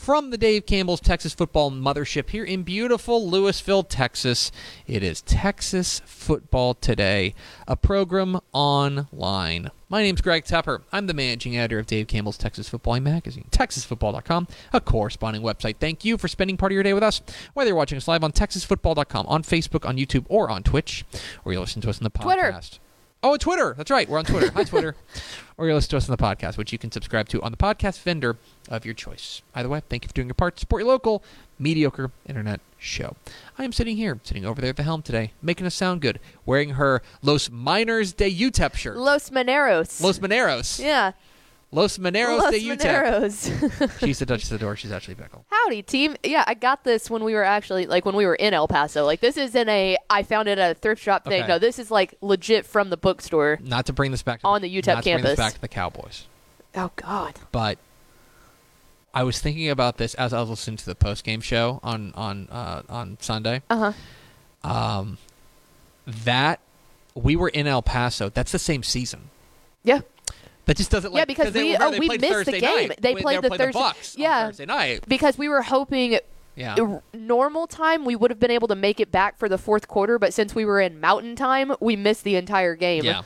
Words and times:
From 0.00 0.30
the 0.30 0.38
Dave 0.38 0.64
Campbell's 0.64 0.98
Texas 0.98 1.34
Football 1.34 1.72
Mothership 1.72 2.30
here 2.30 2.42
in 2.42 2.62
beautiful 2.62 3.30
Lewisville, 3.30 3.84
Texas, 3.86 4.50
it 4.86 5.02
is 5.02 5.20
Texas 5.20 6.00
Football 6.06 6.72
Today, 6.72 7.34
a 7.68 7.76
program 7.76 8.40
online. 8.54 9.70
My 9.90 10.02
name's 10.02 10.22
Greg 10.22 10.44
Tepper. 10.44 10.80
I'm 10.90 11.06
the 11.06 11.12
managing 11.12 11.58
editor 11.58 11.78
of 11.78 11.86
Dave 11.86 12.06
Campbell's 12.06 12.38
Texas 12.38 12.66
Football 12.66 12.98
Magazine, 13.00 13.44
TexasFootball.com, 13.50 14.48
a 14.72 14.80
corresponding 14.80 15.42
website. 15.42 15.76
Thank 15.76 16.02
you 16.02 16.16
for 16.16 16.28
spending 16.28 16.56
part 16.56 16.72
of 16.72 16.74
your 16.74 16.82
day 16.82 16.94
with 16.94 17.02
us, 17.02 17.20
whether 17.52 17.68
you're 17.68 17.76
watching 17.76 17.98
us 17.98 18.08
live 18.08 18.24
on 18.24 18.32
TexasFootball.com, 18.32 19.26
on 19.26 19.42
Facebook, 19.42 19.86
on 19.86 19.98
YouTube, 19.98 20.24
or 20.30 20.50
on 20.50 20.62
Twitch, 20.62 21.04
or 21.44 21.52
you 21.52 21.60
listen 21.60 21.82
to 21.82 21.90
us 21.90 21.98
on 21.98 22.04
the 22.04 22.10
podcast. 22.10 22.22
Twitter. 22.22 22.60
Oh, 23.22 23.36
Twitter. 23.36 23.74
That's 23.76 23.90
right. 23.90 24.08
We're 24.08 24.18
on 24.18 24.24
Twitter. 24.24 24.50
Hi, 24.52 24.64
Twitter. 24.64 24.96
or 25.58 25.68
you 25.68 25.74
listen 25.74 25.90
to 25.90 25.96
us 25.98 26.08
on 26.08 26.16
the 26.16 26.22
podcast, 26.22 26.56
which 26.56 26.72
you 26.72 26.78
can 26.78 26.90
subscribe 26.90 27.28
to 27.28 27.42
on 27.42 27.50
the 27.52 27.58
podcast 27.58 28.00
vendor 28.00 28.38
of 28.70 28.86
your 28.86 28.94
choice. 28.94 29.42
Either 29.54 29.68
way, 29.68 29.82
thank 29.90 30.04
you 30.04 30.08
for 30.08 30.14
doing 30.14 30.28
your 30.28 30.34
part. 30.34 30.56
to 30.56 30.60
Support 30.60 30.82
your 30.82 30.88
local, 30.88 31.22
mediocre 31.58 32.12
internet 32.26 32.60
show. 32.78 33.16
I 33.58 33.64
am 33.64 33.72
sitting 33.72 33.98
here, 33.98 34.18
sitting 34.24 34.46
over 34.46 34.62
there 34.62 34.70
at 34.70 34.76
the 34.76 34.84
helm 34.84 35.02
today, 35.02 35.32
making 35.42 35.66
us 35.66 35.74
sound 35.74 36.00
good, 36.00 36.18
wearing 36.46 36.70
her 36.70 37.02
Los 37.20 37.50
Miners 37.50 38.14
de 38.14 38.34
UTEP 38.34 38.74
shirt. 38.74 38.96
Los 38.96 39.30
Maneros. 39.30 40.00
Los 40.00 40.18
Mineros. 40.18 40.80
yeah. 40.82 41.12
Los 41.72 41.98
Mineros 41.98 42.38
Los 42.38 42.50
de. 42.52 42.68
Maneros. 42.68 43.50
She's 44.00 44.18
the 44.18 44.26
Duchess 44.26 44.50
of 44.50 44.58
the 44.58 44.64
Door. 44.64 44.76
She's 44.76 44.90
Ashley 44.90 45.14
Pickle. 45.14 45.44
Howdy, 45.50 45.82
team. 45.82 46.16
Yeah, 46.24 46.42
I 46.46 46.54
got 46.54 46.82
this 46.82 47.08
when 47.08 47.22
we 47.22 47.32
were 47.34 47.44
actually 47.44 47.86
like 47.86 48.04
when 48.04 48.16
we 48.16 48.26
were 48.26 48.34
in 48.34 48.54
El 48.54 48.66
Paso. 48.66 49.04
Like 49.04 49.20
this 49.20 49.36
isn't 49.36 49.68
a 49.68 49.96
I 50.08 50.24
found 50.24 50.48
it 50.48 50.58
at 50.58 50.72
a 50.72 50.74
thrift 50.74 51.00
shop 51.02 51.24
thing. 51.24 51.42
Okay. 51.42 51.48
No, 51.48 51.58
this 51.60 51.78
is 51.78 51.90
like 51.90 52.14
legit 52.20 52.66
from 52.66 52.90
the 52.90 52.96
bookstore. 52.96 53.58
Not 53.62 53.86
to 53.86 53.92
bring 53.92 54.10
this 54.10 54.22
back 54.22 54.40
to 54.40 54.46
On 54.48 54.60
the 54.60 54.68
UTEP 54.68 54.86
not 54.86 55.04
to 55.04 55.10
bring 55.12 55.16
this 55.22 55.22
campus. 55.22 55.36
back 55.36 55.54
to 55.54 55.60
the 55.60 55.68
Cowboys. 55.68 56.26
Oh 56.74 56.90
God. 56.96 57.34
but 57.52 57.78
I 59.14 59.22
was 59.24 59.40
thinking 59.40 59.68
about 59.70 59.96
this 59.96 60.14
as 60.14 60.32
I 60.32 60.40
was 60.40 60.50
listening 60.50 60.76
to 60.78 60.86
the 60.86 60.94
post 60.94 61.22
game 61.24 61.40
show 61.40 61.78
on 61.82 62.12
on 62.14 62.48
uh, 62.50 62.82
on 62.88 63.16
Sunday. 63.20 63.62
Uh 63.70 63.92
huh. 64.62 64.68
Um, 64.68 65.18
that 66.06 66.60
we 67.14 67.36
were 67.36 67.48
in 67.48 67.66
El 67.66 67.82
Paso. 67.82 68.28
That's 68.28 68.52
the 68.52 68.58
same 68.58 68.82
season. 68.82 69.30
Yeah. 69.82 70.00
That 70.70 70.76
just 70.76 70.92
doesn't. 70.92 71.12
Like, 71.12 71.22
Yeah, 71.22 71.24
because 71.24 71.52
we- 71.52 71.72
remember 71.72 71.96
oh, 71.96 71.98
we 71.98 72.08
missed 72.16 72.44
the 72.46 72.52
game. 72.60 72.88
Night. 72.90 73.00
They 73.02 73.16
played 73.16 73.42
the 73.42 73.48
played 73.48 73.58
Thursday- 73.58 73.80
Bucks 73.80 74.14
on 74.14 74.22
yeah. 74.22 74.46
Thursday 74.46 74.66
night. 74.66 75.04
Because 75.08 75.36
we 75.36 75.48
were 75.48 75.62
hoping 75.62 76.20
Yeah. 76.54 76.76
normal 77.12 77.66
time 77.66 78.04
we 78.04 78.14
would 78.14 78.30
have 78.30 78.38
been 78.38 78.52
able 78.52 78.68
to 78.68 78.76
make 78.76 79.00
it 79.00 79.10
back 79.10 79.36
for 79.36 79.48
the 79.48 79.58
fourth 79.58 79.88
quarter, 79.88 80.16
but 80.16 80.32
since 80.32 80.54
we 80.54 80.64
were 80.64 80.80
in 80.80 81.00
mountain 81.00 81.34
time, 81.34 81.72
we 81.80 81.96
missed 81.96 82.22
the 82.22 82.36
entire 82.36 82.76
game. 82.76 83.02
Yeah, 83.02 83.22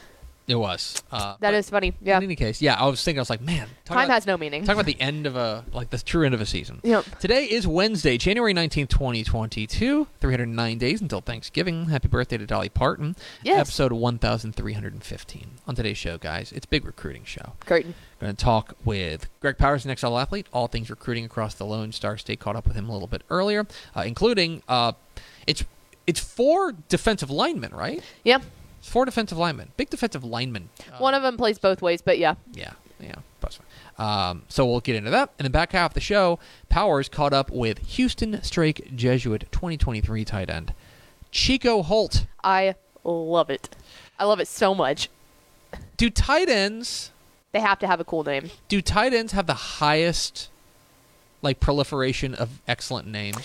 it 0.46 0.54
was. 0.56 1.02
Uh, 1.10 1.36
That 1.40 1.54
is 1.54 1.70
funny. 1.70 1.94
Yeah. 2.02 2.18
In 2.18 2.24
any 2.24 2.36
case, 2.36 2.60
yeah, 2.60 2.74
I 2.78 2.86
was 2.86 3.02
thinking. 3.02 3.18
I 3.18 3.22
was 3.22 3.30
like, 3.30 3.40
man, 3.40 3.68
Time 3.84 3.98
about, 3.98 4.10
has 4.10 4.26
no 4.26 4.36
meaning. 4.36 4.64
Talk 4.64 4.74
about 4.74 4.86
the 4.86 5.00
end 5.00 5.26
of 5.26 5.36
a 5.36 5.64
like 5.72 5.90
the 5.90 5.98
true 5.98 6.24
end 6.24 6.34
of 6.34 6.40
a 6.40 6.46
season. 6.46 6.80
Yep. 6.82 7.18
Today 7.18 7.44
is 7.44 7.66
Wednesday, 7.66 8.18
January 8.18 8.52
19th, 8.52 8.88
2022. 8.88 10.06
309 10.20 10.78
days 10.78 11.00
until 11.00 11.20
Thanksgiving. 11.20 11.86
Happy 11.86 12.08
birthday 12.08 12.36
to 12.36 12.46
Dolly 12.46 12.68
Parton. 12.68 13.16
Yes. 13.42 13.58
Episode 13.60 13.92
1315. 13.92 15.46
On 15.66 15.74
today's 15.74 15.98
show, 15.98 16.18
guys, 16.18 16.52
it's 16.52 16.66
a 16.66 16.68
big 16.68 16.84
recruiting 16.84 17.24
show. 17.24 17.52
Curtain. 17.60 17.94
Going 18.20 18.34
to 18.36 18.44
talk 18.44 18.74
with 18.84 19.28
Greg 19.40 19.58
Powers, 19.58 19.84
an 19.84 19.96
XL 19.96 20.16
athlete, 20.18 20.46
all 20.52 20.66
things 20.66 20.90
recruiting 20.90 21.24
across 21.24 21.54
the 21.54 21.64
Lone 21.66 21.92
Star 21.92 22.16
State. 22.16 22.40
Caught 22.40 22.56
up 22.56 22.66
with 22.66 22.76
him 22.76 22.88
a 22.88 22.92
little 22.92 23.08
bit 23.08 23.22
earlier, 23.30 23.66
uh, 23.96 24.02
including 24.06 24.62
uh, 24.68 24.92
it's 25.46 25.64
it's 26.06 26.20
four 26.20 26.72
defensive 26.88 27.30
linemen, 27.30 27.72
right? 27.74 28.02
Yeah. 28.24 28.38
Four 28.84 29.04
defensive 29.06 29.38
linemen, 29.38 29.70
big 29.76 29.90
defensive 29.90 30.24
linemen. 30.24 30.68
Uh, 30.92 30.98
One 30.98 31.14
of 31.14 31.22
them 31.22 31.36
plays 31.36 31.58
both 31.58 31.80
ways, 31.82 32.02
but 32.02 32.18
yeah. 32.18 32.34
yeah, 32.52 32.72
yeah. 33.00 33.16
Um, 33.98 34.42
so 34.48 34.66
we'll 34.66 34.80
get 34.80 34.96
into 34.96 35.10
that. 35.10 35.30
And 35.38 35.44
then 35.44 35.52
back 35.52 35.72
half 35.72 35.90
of 35.92 35.94
the 35.94 36.00
show, 36.00 36.38
Powers 36.68 37.08
caught 37.08 37.32
up 37.32 37.50
with 37.50 37.78
Houston 37.78 38.42
Strake 38.42 38.94
Jesuit 38.94 39.46
2023 39.52 40.24
tight 40.24 40.50
end 40.50 40.74
Chico 41.30 41.82
Holt. 41.82 42.26
I 42.42 42.74
love 43.04 43.50
it. 43.50 43.74
I 44.18 44.24
love 44.24 44.40
it 44.40 44.48
so 44.48 44.74
much. 44.74 45.08
Do 45.96 46.10
tight 46.10 46.48
ends? 46.48 47.10
They 47.52 47.60
have 47.60 47.78
to 47.80 47.86
have 47.86 48.00
a 48.00 48.04
cool 48.04 48.24
name. 48.24 48.50
Do 48.68 48.80
tight 48.82 49.14
ends 49.14 49.32
have 49.32 49.46
the 49.46 49.54
highest 49.54 50.48
like 51.42 51.60
proliferation 51.60 52.34
of 52.34 52.60
excellent 52.66 53.06
names? 53.06 53.38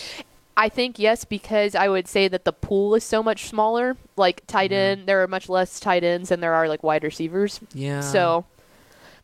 I 0.59 0.67
think 0.67 0.99
yes, 0.99 1.23
because 1.23 1.73
I 1.73 1.87
would 1.87 2.05
say 2.05 2.27
that 2.27 2.43
the 2.43 2.51
pool 2.51 2.93
is 2.93 3.05
so 3.05 3.23
much 3.23 3.47
smaller. 3.47 3.95
Like 4.17 4.45
tight 4.45 4.73
end, 4.73 5.07
there 5.07 5.23
are 5.23 5.27
much 5.27 5.47
less 5.47 5.79
tight 5.79 6.03
ends 6.03 6.27
than 6.29 6.41
there 6.41 6.53
are 6.53 6.67
like 6.67 6.83
wide 6.83 7.05
receivers. 7.05 7.61
Yeah. 7.73 8.01
So, 8.01 8.43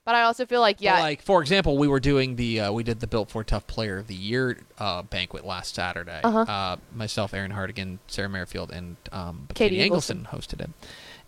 but 0.05 0.15
I 0.15 0.21
also 0.21 0.45
feel 0.45 0.61
like 0.61 0.77
But, 0.77 0.83
yeah, 0.83 1.01
like 1.01 1.21
for 1.21 1.41
example, 1.41 1.77
we 1.77 1.89
were 1.89 1.99
doing 1.99 2.37
the 2.37 2.61
uh, 2.61 2.71
we 2.71 2.83
did 2.83 3.01
the 3.01 3.07
Built 3.07 3.29
for 3.29 3.43
Tough 3.43 3.67
Player 3.67 3.97
of 3.97 4.07
the 4.07 4.15
Year 4.15 4.59
uh, 4.79 5.01
banquet 5.01 5.45
last 5.45 5.75
Saturday. 5.75 6.21
Uh-huh. 6.23 6.39
Uh, 6.39 6.77
myself, 6.95 7.33
Aaron 7.33 7.51
Hardigan, 7.51 7.99
Sarah 8.07 8.29
Merrifield, 8.29 8.71
and 8.71 8.95
um, 9.11 9.49
Katie 9.53 9.75
Katie, 9.75 9.89
Engelson 9.89 10.29
hosted 10.29 10.61
it, 10.61 10.69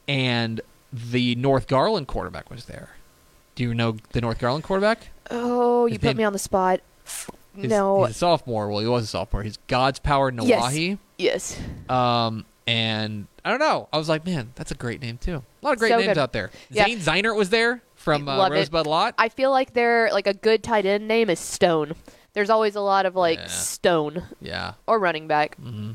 and 0.08 0.62
the 0.94 1.36
North 1.36 1.68
Garland 1.68 2.08
quarterback 2.08 2.50
was 2.50 2.64
there. 2.64 2.92
Do 3.56 3.64
you 3.64 3.74
know 3.74 3.98
the 4.14 4.22
North 4.22 4.40
Garland 4.40 4.64
quarterback? 4.64 5.10
oh, 5.32 5.86
you 5.88 5.96
his 5.96 5.98
put 5.98 6.08
name- 6.08 6.18
me 6.18 6.24
on 6.24 6.32
the 6.32 6.40
spot. 6.40 6.80
He's, 7.58 7.70
no, 7.70 8.06
he's 8.06 8.16
a 8.16 8.20
sophomore. 8.20 8.70
Well, 8.70 8.80
he 8.80 8.88
was 8.88 9.04
a 9.04 9.08
sophomore. 9.08 9.44
He's 9.44 9.58
God's 9.68 10.00
Power 10.00 10.32
Nawahi. 10.32 10.98
yes, 11.18 11.60
yes. 11.60 11.90
Um, 11.90 12.46
and 12.68 13.28
I 13.46 13.50
don't 13.50 13.60
know. 13.60 13.88
I 13.94 13.98
was 13.98 14.10
like, 14.10 14.26
man, 14.26 14.52
that's 14.56 14.72
a 14.72 14.76
great 14.76 15.02
name 15.02 15.18
too. 15.18 15.36
A 15.62 15.66
lot 15.66 15.74
of 15.74 15.80
great 15.80 15.90
So 15.90 15.96
names 15.98 16.08
good. 16.10 16.18
out 16.18 16.34
there. 16.34 16.52
Yeah. 16.70 16.86
Zane 16.86 17.00
Zeinert 17.00 17.36
was 17.36 17.50
there 17.50 17.82
from 17.96 18.28
uh, 18.28 18.38
Love 18.38 18.52
it. 18.52 18.56
Rosebud 18.56 18.86
Lot. 18.88 19.16
I 19.18 19.30
feel 19.30 19.52
like 19.52 19.74
they're 19.74 20.10
like 20.12 20.28
a 20.28 20.34
good 20.34 20.64
tight 20.64 20.86
end 20.86 21.08
name 21.08 21.30
is 21.30 21.40
Stone. 21.40 21.94
There's 22.34 22.50
always 22.50 22.76
a 22.76 22.82
lot 22.82 23.06
of 23.06 23.16
like 23.16 23.40
Yeah. 23.40 23.48
Stone 23.48 24.24
yeah. 24.42 24.74
or 24.86 25.00
running 25.00 25.28
back. 25.28 25.56
hmm 25.58 25.92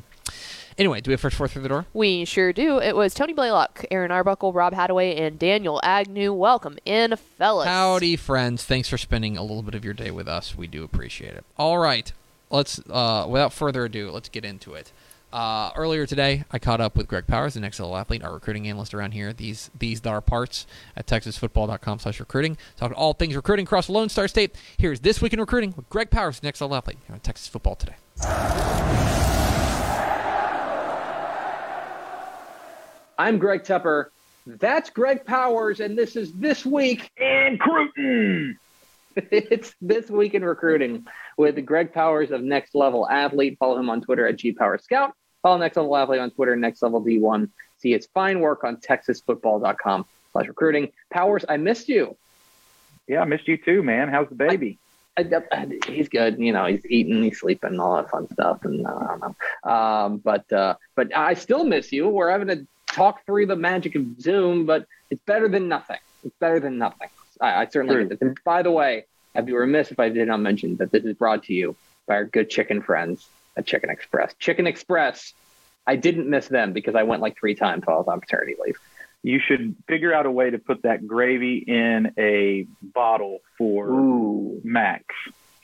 Anyway, 0.78 1.00
do 1.00 1.10
we 1.10 1.12
have 1.12 1.20
first 1.20 1.36
four 1.36 1.48
through 1.48 1.62
the 1.62 1.68
door? 1.68 1.86
We 1.92 2.24
sure 2.24 2.52
do. 2.52 2.78
It 2.78 2.96
was 2.96 3.14
Tony 3.14 3.32
Blaylock, 3.32 3.84
Aaron 3.90 4.10
Arbuckle, 4.10 4.52
Rob 4.52 4.72
Hadaway, 4.74 5.20
and 5.20 5.38
Daniel 5.38 5.80
Agnew. 5.82 6.32
Welcome 6.32 6.78
in, 6.84 7.16
fellas. 7.16 7.68
Howdy, 7.68 8.16
friends. 8.16 8.64
Thanks 8.64 8.88
for 8.88 8.98
spending 8.98 9.36
a 9.36 9.42
little 9.42 9.62
bit 9.62 9.74
of 9.74 9.84
your 9.84 9.94
day 9.94 10.10
with 10.10 10.28
us. 10.28 10.56
We 10.56 10.66
do 10.66 10.84
appreciate 10.84 11.34
it. 11.34 11.44
All 11.56 11.78
right. 11.78 12.12
Let's, 12.50 12.80
uh, 12.90 13.26
without 13.28 13.52
further 13.52 13.84
ado, 13.84 14.10
let's 14.10 14.28
get 14.28 14.44
into 14.44 14.74
it. 14.74 14.92
Uh, 15.32 15.70
earlier 15.76 16.04
today, 16.04 16.44
I 16.50 16.58
caught 16.58 16.80
up 16.82 16.94
with 16.94 17.08
Greg 17.08 17.26
Powers, 17.26 17.56
an 17.56 17.70
XL 17.70 17.96
athlete, 17.96 18.22
our 18.22 18.34
recruiting 18.34 18.68
analyst 18.68 18.92
around 18.92 19.12
here. 19.12 19.32
These 19.32 19.70
these 19.78 20.04
are 20.04 20.20
parts 20.20 20.66
at 20.94 21.06
texasfootball.com 21.06 22.00
slash 22.00 22.20
recruiting. 22.20 22.58
Talking 22.76 22.96
all 22.96 23.14
things 23.14 23.34
recruiting 23.34 23.64
across 23.64 23.86
the 23.86 23.92
Lone 23.92 24.10
Star 24.10 24.28
State. 24.28 24.54
Here's 24.76 25.00
This 25.00 25.22
Week 25.22 25.32
in 25.32 25.40
Recruiting 25.40 25.72
with 25.74 25.88
Greg 25.88 26.10
Powers, 26.10 26.38
an 26.42 26.52
XL 26.52 26.74
athlete, 26.74 26.98
here 27.06 27.14
on 27.14 27.20
Texas 27.20 27.48
Football 27.48 27.76
Today. 27.76 27.94
I'm 33.22 33.38
Greg 33.38 33.62
Tepper. 33.62 34.06
That's 34.48 34.90
Greg 34.90 35.24
Powers, 35.24 35.78
and 35.78 35.96
this 35.96 36.16
is 36.16 36.32
This 36.32 36.66
Week 36.66 37.08
in 37.16 37.52
Recruiting. 37.52 38.56
it's 39.14 39.76
This 39.80 40.10
Week 40.10 40.34
in 40.34 40.44
Recruiting 40.44 41.06
with 41.36 41.64
Greg 41.64 41.92
Powers 41.92 42.32
of 42.32 42.42
Next 42.42 42.74
Level 42.74 43.08
Athlete. 43.08 43.58
Follow 43.60 43.78
him 43.78 43.90
on 43.90 44.00
Twitter 44.00 44.26
at 44.26 44.38
GPowerScout. 44.38 45.12
Follow 45.40 45.58
Next 45.58 45.76
Level 45.76 45.96
Athlete 45.96 46.18
on 46.18 46.32
Twitter, 46.32 46.56
Next 46.56 46.82
Level 46.82 47.00
D1. 47.00 47.48
See 47.78 47.92
his 47.92 48.08
fine 48.12 48.40
work 48.40 48.64
on 48.64 48.78
TexasFootball.com 48.78 50.04
slash 50.32 50.48
recruiting. 50.48 50.90
Powers, 51.12 51.44
I 51.48 51.58
missed 51.58 51.88
you. 51.88 52.16
Yeah, 53.06 53.20
I 53.20 53.24
missed 53.24 53.46
you 53.46 53.56
too, 53.56 53.84
man. 53.84 54.08
How's 54.08 54.30
the 54.30 54.34
baby? 54.34 54.80
I, 55.16 55.28
I, 55.52 55.68
he's 55.86 56.08
good. 56.08 56.40
You 56.40 56.52
know, 56.52 56.66
he's 56.66 56.84
eating, 56.86 57.22
he's 57.22 57.38
sleeping, 57.38 57.78
all 57.78 57.98
that 57.98 58.10
fun 58.10 58.26
stuff. 58.32 58.64
And 58.64 58.84
uh, 58.84 58.96
I 58.96 59.06
don't 59.06 59.20
know. 59.20 59.70
Um, 59.72 60.16
but 60.18 60.52
uh, 60.52 60.74
but 60.96 61.16
I 61.16 61.34
still 61.34 61.62
miss 61.62 61.92
you. 61.92 62.08
We're 62.08 62.30
having 62.30 62.48
to 62.48 62.66
talk 62.92 63.24
through 63.26 63.46
the 63.46 63.56
magic 63.56 63.94
of 63.94 64.20
Zoom, 64.20 64.66
but 64.66 64.86
it's 65.10 65.22
better 65.24 65.48
than 65.48 65.68
nothing. 65.68 65.98
It's 66.24 66.34
better 66.38 66.60
than 66.60 66.78
nothing. 66.78 67.08
I, 67.40 67.62
I 67.62 67.66
certainly 67.66 67.94
True. 67.96 68.04
get 68.04 68.20
this. 68.20 68.28
And 68.28 68.38
by 68.44 68.62
the 68.62 68.70
way, 68.70 69.06
I'd 69.34 69.46
be 69.46 69.52
remiss 69.52 69.90
if 69.90 69.98
I 69.98 70.08
did 70.10 70.28
not 70.28 70.40
mention 70.40 70.76
that 70.76 70.92
this 70.92 71.04
is 71.04 71.14
brought 71.16 71.44
to 71.44 71.52
you 71.54 71.74
by 72.06 72.14
our 72.14 72.24
good 72.24 72.50
chicken 72.50 72.82
friends 72.82 73.26
at 73.56 73.66
Chicken 73.66 73.90
Express. 73.90 74.34
Chicken 74.38 74.66
Express. 74.66 75.32
I 75.86 75.96
didn't 75.96 76.28
miss 76.30 76.48
them 76.48 76.72
because 76.72 76.94
I 76.94 77.02
went 77.02 77.22
like 77.22 77.36
three 77.38 77.54
times 77.54 77.82
while 77.84 77.96
I 77.96 77.98
was 77.98 78.08
on 78.08 78.20
paternity 78.20 78.54
leave. 78.64 78.78
You 79.24 79.40
should 79.40 79.74
figure 79.88 80.12
out 80.12 80.26
a 80.26 80.30
way 80.30 80.50
to 80.50 80.58
put 80.58 80.82
that 80.82 81.06
gravy 81.06 81.58
in 81.58 82.12
a 82.18 82.66
bottle 82.82 83.38
for 83.58 83.88
Ooh. 83.88 84.60
Max, 84.64 85.04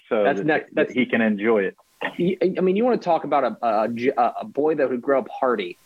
so 0.09 0.23
That's 0.25 0.39
that, 0.39 0.47
next- 0.47 0.75
that 0.75 0.91
he 0.91 1.07
can 1.07 1.21
enjoy 1.21 1.65
it. 1.65 1.77
I 2.01 2.61
mean, 2.61 2.77
you 2.77 2.85
want 2.85 3.01
to 3.01 3.05
talk 3.05 3.25
about 3.25 3.45
a, 3.45 3.67
a, 3.67 3.89
a- 4.17 4.35
a 4.43 4.45
boy 4.45 4.77
that 4.77 4.89
would 4.89 5.03
grow 5.03 5.19
up 5.19 5.29
hearty. 5.29 5.77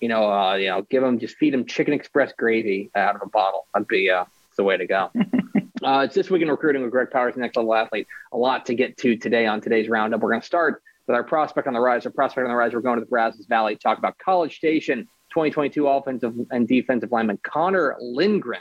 You 0.00 0.08
know, 0.08 0.30
uh, 0.32 0.54
you 0.54 0.68
know, 0.68 0.82
give 0.82 1.02
them 1.02 1.18
just 1.18 1.36
feed 1.36 1.52
them 1.52 1.66
Chicken 1.66 1.94
Express 1.94 2.32
gravy 2.36 2.90
out 2.94 3.16
of 3.16 3.22
a 3.22 3.28
bottle. 3.28 3.66
That'd 3.74 3.88
be 3.88 4.10
uh, 4.10 4.24
the 4.56 4.64
way 4.64 4.76
to 4.76 4.86
go. 4.86 5.10
uh, 5.82 6.02
it's 6.04 6.14
this 6.14 6.30
week 6.30 6.42
in 6.42 6.48
recruiting 6.48 6.82
with 6.82 6.90
Greg 6.90 7.10
Powers, 7.10 7.36
next 7.36 7.56
level 7.56 7.74
athlete. 7.74 8.06
A 8.32 8.36
lot 8.36 8.66
to 8.66 8.74
get 8.74 8.96
to 8.98 9.16
today 9.16 9.46
on 9.46 9.60
today's 9.60 9.88
roundup. 9.88 10.20
We're 10.20 10.30
going 10.30 10.40
to 10.40 10.46
start 10.46 10.82
with 11.06 11.16
our 11.16 11.24
prospect 11.24 11.66
on 11.66 11.74
the 11.74 11.80
rise. 11.80 12.04
Our 12.06 12.12
prospect 12.12 12.44
on 12.44 12.50
the 12.50 12.56
rise. 12.56 12.72
We're 12.72 12.80
going 12.80 12.98
to 12.98 13.04
the 13.04 13.10
Brazos 13.10 13.46
Valley 13.46 13.76
talk 13.76 13.98
about 13.98 14.18
College 14.18 14.56
Station 14.56 15.08
2022 15.30 15.86
offensive 15.86 16.34
and 16.50 16.68
defensive 16.68 17.10
lineman 17.10 17.38
Connor 17.42 17.96
Lindgren, 18.00 18.60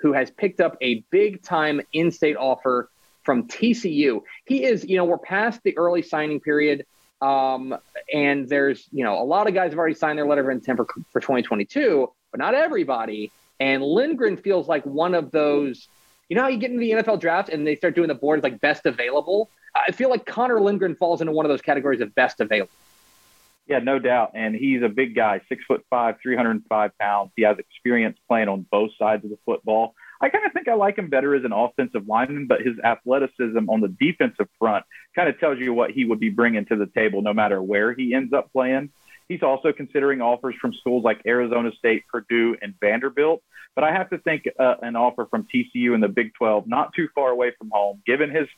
who 0.00 0.12
has 0.12 0.30
picked 0.30 0.60
up 0.60 0.76
a 0.80 1.04
big 1.10 1.42
time 1.42 1.80
in-state 1.92 2.36
offer 2.36 2.88
from 3.22 3.46
TCU. 3.46 4.22
He 4.46 4.64
is, 4.64 4.84
you 4.84 4.96
know, 4.96 5.04
we're 5.04 5.18
past 5.18 5.62
the 5.62 5.76
early 5.76 6.02
signing 6.02 6.40
period. 6.40 6.86
Um, 7.20 7.76
and 8.12 8.48
there's, 8.48 8.88
you 8.92 9.04
know, 9.04 9.20
a 9.20 9.24
lot 9.24 9.48
of 9.48 9.54
guys 9.54 9.70
have 9.72 9.78
already 9.78 9.94
signed 9.94 10.18
their 10.18 10.26
letter 10.26 10.42
of 10.42 10.56
intent 10.56 10.76
for, 10.76 10.86
for 11.10 11.20
2022, 11.20 12.10
but 12.30 12.38
not 12.38 12.54
everybody. 12.54 13.32
And 13.60 13.82
Lindgren 13.82 14.36
feels 14.36 14.68
like 14.68 14.84
one 14.86 15.14
of 15.14 15.30
those, 15.30 15.88
you 16.28 16.36
know, 16.36 16.42
how 16.42 16.48
you 16.48 16.58
get 16.58 16.70
into 16.70 16.80
the 16.80 16.90
NFL 16.92 17.20
draft 17.20 17.48
and 17.48 17.66
they 17.66 17.74
start 17.74 17.94
doing 17.94 18.08
the 18.08 18.14
boards 18.14 18.42
like 18.42 18.60
best 18.60 18.86
available. 18.86 19.50
I 19.74 19.92
feel 19.92 20.10
like 20.10 20.26
Connor 20.26 20.60
Lindgren 20.60 20.94
falls 20.94 21.20
into 21.20 21.32
one 21.32 21.44
of 21.44 21.50
those 21.50 21.62
categories 21.62 22.00
of 22.00 22.14
best 22.14 22.40
available. 22.40 22.70
Yeah, 23.66 23.80
no 23.80 23.98
doubt. 23.98 24.32
And 24.34 24.54
he's 24.54 24.82
a 24.82 24.88
big 24.88 25.14
guy, 25.14 25.42
six 25.48 25.62
foot 25.66 25.84
five, 25.90 26.16
305 26.22 26.90
pounds. 26.98 27.32
He 27.36 27.42
has 27.42 27.58
experience 27.58 28.18
playing 28.26 28.48
on 28.48 28.66
both 28.70 28.92
sides 28.98 29.24
of 29.24 29.30
the 29.30 29.38
football. 29.44 29.94
I 30.20 30.28
kind 30.28 30.44
of 30.44 30.52
think 30.52 30.68
I 30.68 30.74
like 30.74 30.98
him 30.98 31.08
better 31.08 31.34
as 31.34 31.44
an 31.44 31.52
offensive 31.52 32.08
lineman, 32.08 32.46
but 32.46 32.62
his 32.62 32.78
athleticism 32.80 33.68
on 33.68 33.80
the 33.80 33.88
defensive 33.88 34.48
front 34.58 34.84
kind 35.14 35.28
of 35.28 35.38
tells 35.38 35.58
you 35.58 35.72
what 35.72 35.90
he 35.90 36.04
would 36.04 36.20
be 36.20 36.30
bringing 36.30 36.64
to 36.66 36.76
the 36.76 36.86
table 36.86 37.22
no 37.22 37.32
matter 37.32 37.62
where 37.62 37.94
he 37.94 38.14
ends 38.14 38.32
up 38.32 38.52
playing. 38.52 38.90
He's 39.28 39.42
also 39.42 39.72
considering 39.72 40.22
offers 40.22 40.54
from 40.60 40.72
schools 40.72 41.04
like 41.04 41.20
Arizona 41.26 41.70
State, 41.78 42.04
Purdue, 42.08 42.56
and 42.62 42.74
Vanderbilt. 42.80 43.42
But 43.74 43.84
I 43.84 43.92
have 43.92 44.10
to 44.10 44.18
think 44.18 44.48
uh, 44.58 44.76
an 44.82 44.96
offer 44.96 45.26
from 45.26 45.46
TCU 45.54 45.94
in 45.94 46.00
the 46.00 46.08
Big 46.08 46.32
12, 46.34 46.66
not 46.66 46.94
too 46.94 47.08
far 47.14 47.28
away 47.30 47.52
from 47.58 47.70
home, 47.70 48.02
given 48.06 48.30
his 48.30 48.48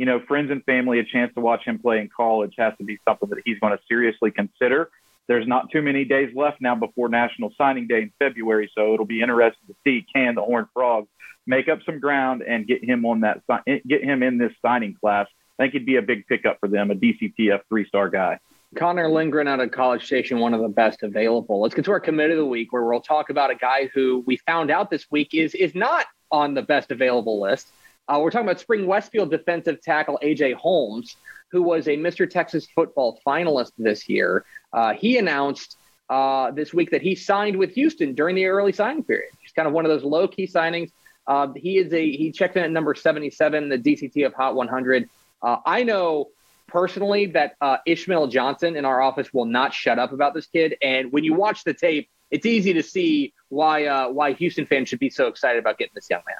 you 0.00 0.06
know, 0.06 0.18
friends 0.18 0.50
and 0.50 0.64
family 0.64 0.98
a 0.98 1.04
chance 1.04 1.30
to 1.34 1.42
watch 1.42 1.62
him 1.62 1.78
play 1.78 2.00
in 2.00 2.08
college 2.08 2.54
has 2.56 2.72
to 2.78 2.84
be 2.84 2.98
something 3.06 3.28
that 3.28 3.40
he's 3.44 3.58
going 3.58 3.76
to 3.76 3.82
seriously 3.86 4.30
consider. 4.30 4.90
There's 5.30 5.46
not 5.46 5.70
too 5.70 5.80
many 5.80 6.04
days 6.04 6.34
left 6.34 6.60
now 6.60 6.74
before 6.74 7.08
National 7.08 7.52
Signing 7.56 7.86
Day 7.86 8.02
in 8.02 8.12
February, 8.18 8.68
so 8.76 8.94
it'll 8.94 9.06
be 9.06 9.22
interesting 9.22 9.68
to 9.68 9.76
see 9.86 10.04
can 10.12 10.34
the 10.34 10.42
Horned 10.42 10.66
Frogs 10.74 11.06
make 11.46 11.68
up 11.68 11.78
some 11.86 12.00
ground 12.00 12.42
and 12.42 12.66
get 12.66 12.82
him 12.82 13.06
on 13.06 13.20
that 13.20 13.40
get 13.86 14.02
him 14.02 14.24
in 14.24 14.38
this 14.38 14.50
signing 14.60 14.96
class. 15.00 15.28
I 15.56 15.62
think 15.62 15.74
he'd 15.74 15.86
be 15.86 15.94
a 15.94 16.02
big 16.02 16.26
pickup 16.26 16.58
for 16.58 16.68
them, 16.68 16.90
a 16.90 16.96
DCTF 16.96 17.60
three-star 17.68 18.08
guy. 18.08 18.40
Connor 18.74 19.08
Lindgren 19.08 19.46
out 19.46 19.60
of 19.60 19.70
College 19.70 20.04
Station, 20.04 20.40
one 20.40 20.52
of 20.52 20.62
the 20.62 20.68
best 20.68 21.04
available. 21.04 21.60
Let's 21.60 21.76
get 21.76 21.84
to 21.84 21.92
our 21.92 22.00
commit 22.00 22.32
of 22.32 22.36
the 22.36 22.44
week, 22.44 22.72
where 22.72 22.82
we'll 22.82 23.00
talk 23.00 23.30
about 23.30 23.52
a 23.52 23.54
guy 23.54 23.88
who 23.94 24.24
we 24.26 24.36
found 24.38 24.72
out 24.72 24.90
this 24.90 25.08
week 25.12 25.32
is 25.32 25.54
is 25.54 25.76
not 25.76 26.06
on 26.32 26.54
the 26.54 26.62
best 26.62 26.90
available 26.90 27.40
list. 27.40 27.68
Uh, 28.10 28.18
we're 28.18 28.30
talking 28.30 28.46
about 28.46 28.58
Spring 28.58 28.86
Westfield 28.86 29.30
defensive 29.30 29.80
tackle 29.80 30.18
AJ 30.22 30.54
Holmes, 30.54 31.16
who 31.52 31.62
was 31.62 31.86
a 31.86 31.96
Mr. 31.96 32.28
Texas 32.28 32.66
football 32.74 33.20
finalist 33.24 33.72
this 33.78 34.08
year. 34.08 34.44
Uh, 34.72 34.94
he 34.94 35.16
announced 35.16 35.76
uh, 36.08 36.50
this 36.50 36.74
week 36.74 36.90
that 36.90 37.02
he 37.02 37.14
signed 37.14 37.56
with 37.56 37.70
Houston 37.72 38.14
during 38.14 38.34
the 38.34 38.46
early 38.46 38.72
signing 38.72 39.04
period. 39.04 39.30
He's 39.40 39.52
kind 39.52 39.68
of 39.68 39.74
one 39.74 39.84
of 39.84 39.90
those 39.90 40.02
low 40.02 40.26
key 40.26 40.48
signings. 40.48 40.90
Uh, 41.28 41.48
he 41.54 41.78
is 41.78 41.92
a 41.92 42.10
he 42.10 42.32
checked 42.32 42.56
in 42.56 42.64
at 42.64 42.70
number 42.72 42.96
77, 42.96 43.68
the 43.68 43.78
DCTF 43.78 44.34
Hot 44.34 44.56
100. 44.56 45.08
Uh, 45.40 45.58
I 45.64 45.84
know 45.84 46.30
personally 46.66 47.26
that 47.26 47.54
uh, 47.60 47.76
Ishmael 47.86 48.26
Johnson 48.26 48.74
in 48.74 48.84
our 48.84 49.00
office 49.00 49.32
will 49.32 49.44
not 49.44 49.72
shut 49.72 50.00
up 50.00 50.12
about 50.12 50.34
this 50.34 50.46
kid. 50.46 50.76
And 50.82 51.12
when 51.12 51.22
you 51.22 51.34
watch 51.34 51.62
the 51.62 51.74
tape, 51.74 52.08
it's 52.32 52.46
easy 52.46 52.72
to 52.72 52.82
see 52.82 53.34
why 53.50 54.08
why 54.08 54.32
Houston 54.32 54.66
fans 54.66 54.88
should 54.88 54.98
be 54.98 55.10
so 55.10 55.28
excited 55.28 55.60
about 55.60 55.78
getting 55.78 55.92
this 55.94 56.10
young 56.10 56.22
man. 56.26 56.38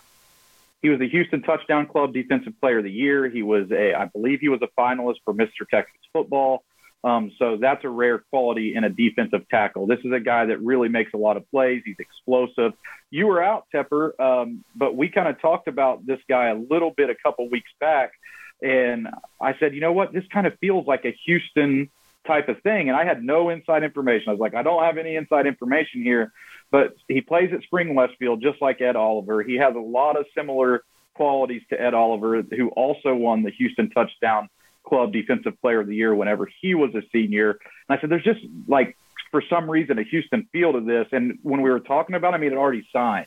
He 0.83 0.89
was 0.89 0.99
the 0.99 1.09
Houston 1.09 1.43
Touchdown 1.43 1.87
Club 1.87 2.13
Defensive 2.13 2.55
Player 2.61 2.79
of 2.79 2.85
the 2.85 2.91
Year. 2.91 3.29
He 3.29 3.43
was 3.43 3.71
a, 3.71 3.95
I 3.95 4.07
believe, 4.07 4.41
he 4.41 4.49
was 4.49 4.61
a 4.63 4.81
finalist 4.81 5.17
for 5.25 5.35
Mr. 5.35 5.69
Texas 5.71 6.01
Football. 6.13 6.65
Um, 7.03 7.33
so 7.39 7.57
that's 7.57 7.83
a 7.85 7.89
rare 7.89 8.19
quality 8.31 8.75
in 8.75 8.85
a 8.85 8.91
defensive 8.91 9.49
tackle. 9.49 9.87
This 9.87 10.01
is 10.05 10.13
a 10.13 10.21
guy 10.21 10.47
that 10.47 10.61
really 10.61 10.89
makes 10.89 11.15
a 11.15 11.17
lot 11.17 11.37
of 11.39 11.51
plays. 11.51 11.83
He's 11.85 11.97
explosive. 11.99 12.73
You 13.11 13.27
were 13.27 13.43
out, 13.43 13.65
Tepper, 13.75 14.19
um, 14.21 14.65
but 14.77 14.95
we 14.95 15.09
kind 15.09 15.29
of 15.29 15.41
talked 15.41 15.67
about 15.67 16.07
this 16.07 16.21
guy 16.29 16.49
a 16.49 16.55
little 16.55 16.91
bit 16.91 17.09
a 17.09 17.15
couple 17.15 17.49
weeks 17.49 17.71
back, 17.81 18.13
and 18.61 19.09
I 19.41 19.57
said, 19.59 19.75
you 19.75 19.81
know 19.81 19.93
what, 19.93 20.13
this 20.13 20.25
kind 20.31 20.47
of 20.47 20.59
feels 20.59 20.87
like 20.87 21.07
a 21.07 21.17
Houston 21.25 21.91
type 22.27 22.49
of 22.49 22.61
thing. 22.63 22.89
And 22.89 22.97
I 22.97 23.05
had 23.05 23.23
no 23.23 23.49
inside 23.49 23.83
information. 23.83 24.29
I 24.29 24.33
was 24.33 24.41
like, 24.41 24.55
I 24.55 24.63
don't 24.63 24.83
have 24.83 24.99
any 24.99 25.17
inside 25.17 25.47
information 25.47 26.03
here, 26.03 26.33
but 26.71 26.95
he 27.09 27.21
plays 27.21 27.51
at 27.53 27.63
Spring 27.63 27.95
Westfield 27.95 28.43
just 28.43 28.61
like 28.63 28.81
Ed 28.81 28.97
Oliver. 28.97 29.43
He 29.43 29.57
has 29.57 29.75
a 29.75 29.81
lot 29.81 30.19
of 30.19 30.27
similar 30.37 30.85
qualities 31.15 31.63
to 31.71 31.81
Ed 31.81 31.95
Oliver, 31.95 32.43
who 32.43 32.69
also 32.69 33.15
won 33.15 33.43
the 33.43 33.51
Houston 33.51 33.91
Touchdown 33.91 34.49
Club 34.85 35.13
Defensive 35.13 35.61
Player 35.61 35.81
of 35.81 35.87
the 35.87 35.95
Year 35.95 36.15
whenever 36.15 36.49
he 36.61 36.75
was 36.75 36.95
a 36.95 37.03
senior. 37.13 37.51
And 37.51 37.99
I 37.99 38.01
said, 38.01 38.11
there's 38.11 38.25
just 38.25 38.41
like, 38.67 38.97
for 39.31 39.43
some 39.49 39.71
reason, 39.71 39.99
a 39.99 40.03
Houston 40.05 40.49
feel 40.53 40.73
to 40.73 40.81
this. 40.81 41.07
And 41.13 41.39
when 41.43 41.63
we 41.63 41.71
were 41.71 41.81
talking 41.81 42.17
about 42.17 42.35
him, 42.35 42.43
he 42.43 42.49
had 42.49 42.57
already 42.57 42.87
signed. 42.93 43.27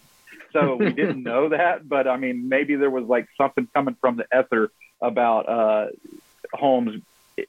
So 0.52 0.76
we 0.80 0.92
didn't 0.92 1.24
know 1.24 1.50
that, 1.50 1.88
but 1.88 2.08
I 2.08 2.18
mean, 2.18 2.50
maybe 2.50 2.76
there 2.76 2.90
was 2.90 3.06
like 3.06 3.28
something 3.38 3.68
coming 3.74 3.96
from 4.00 4.18
the 4.18 4.26
ether 4.38 4.72
about 5.02 5.50
uh, 5.50 5.88
Holmes 6.54 7.02